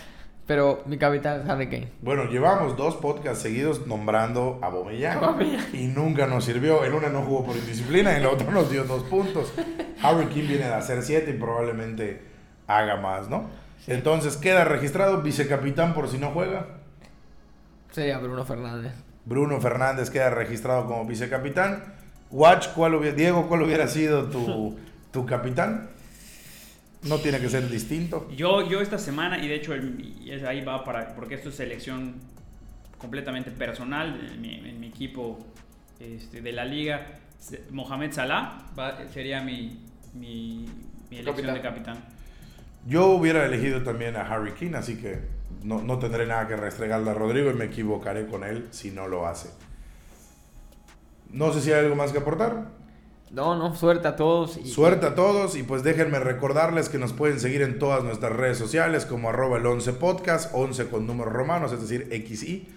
[0.47, 1.87] Pero mi capitán es Harry Kane.
[2.01, 5.19] Bueno, llevamos dos podcasts seguidos nombrando a Aubameyang.
[5.71, 6.83] y nunca nos sirvió.
[6.83, 9.53] En una no jugó por indisciplina y en la otra nos dio dos puntos.
[10.01, 12.23] Harry King viene de hacer siete y probablemente
[12.67, 13.45] haga más, ¿no?
[13.87, 16.65] Entonces queda registrado vicecapitán por si no juega.
[17.91, 18.93] Sería Bruno Fernández.
[19.25, 21.83] Bruno Fernández queda registrado como vicecapitán.
[22.31, 24.77] Watch, ¿cuál hubiera, Diego, ¿cuál hubiera sido tu,
[25.11, 25.89] tu capitán?
[27.03, 28.29] No tiene que ser distinto.
[28.35, 31.49] Yo, yo esta semana, y de hecho el- y es- ahí va para, porque esto
[31.49, 32.15] es selección
[32.97, 35.39] completamente personal en mi, en mi equipo
[35.99, 37.07] este, de la liga,
[37.71, 39.79] Mohamed Salah va- sería mi,
[40.13, 40.65] mi,
[41.09, 41.55] mi elección Capitán.
[41.55, 41.97] de capitán.
[42.87, 45.19] Yo hubiera elegido también a Harry King, así que
[45.63, 49.07] no, no tendré nada que restregarle a Rodrigo y me equivocaré con él si no
[49.07, 49.49] lo hace.
[51.31, 52.69] No sé si hay algo más que aportar.
[53.31, 54.57] No, no, suerte a todos.
[54.57, 58.33] y- Suerte a todos y pues déjenme recordarles que nos pueden seguir en todas nuestras
[58.33, 62.67] redes sociales como arroba el 11 podcast, 11 con números romanos, es decir, XI,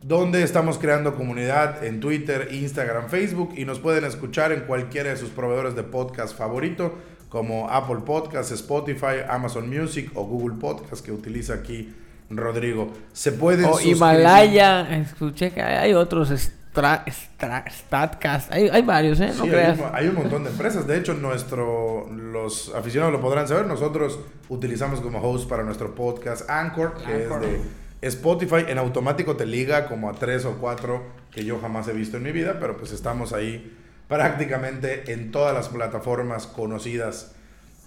[0.00, 5.16] donde estamos creando comunidad en Twitter, Instagram, Facebook y nos pueden escuchar en cualquiera de
[5.18, 6.94] sus proveedores de podcast favorito
[7.28, 11.92] como Apple Podcasts, Spotify, Amazon Music o Google Podcasts que utiliza aquí
[12.36, 12.92] Rodrigo.
[13.12, 18.82] Se pueden O suscribir- Himalaya, escuché que hay hay otros stra, stra- Statcast, hay, hay
[18.82, 19.28] varios, ¿eh?
[19.28, 19.78] No Sí, hay creas.
[19.78, 20.86] un, hay un montón de empresas.
[20.86, 23.66] De hecho, nuestro, los aficionados lo podrán saber.
[23.66, 24.18] Nosotros
[24.48, 27.44] utilizamos como host para nuestro podcast Anchor, que Anchor.
[27.44, 28.64] es de Spotify.
[28.68, 32.22] En automático te liga como a tres o cuatro que yo jamás he visto en
[32.24, 33.76] mi vida, pero pues estamos ahí
[34.08, 37.34] prácticamente en todas las plataformas conocidas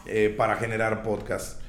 [0.06, 1.60] eh, para generar podcast.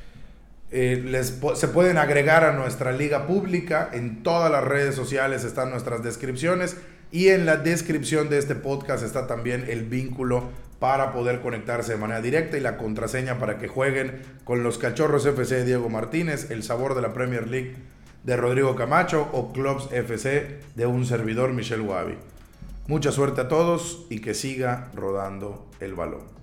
[0.71, 3.91] Eh, les se pueden agregar a nuestra liga pública.
[3.93, 6.77] En todas las redes sociales están nuestras descripciones.
[7.11, 11.99] Y en la descripción de este podcast está también el vínculo para poder conectarse de
[11.99, 16.51] manera directa y la contraseña para que jueguen con los Cachorros FC de Diego Martínez,
[16.51, 17.75] el sabor de la Premier League
[18.25, 22.15] de Rodrigo Camacho o Clubs FC de un servidor Michel Wabi.
[22.87, 26.39] Mucha suerte a todos y que siga rodando el balón.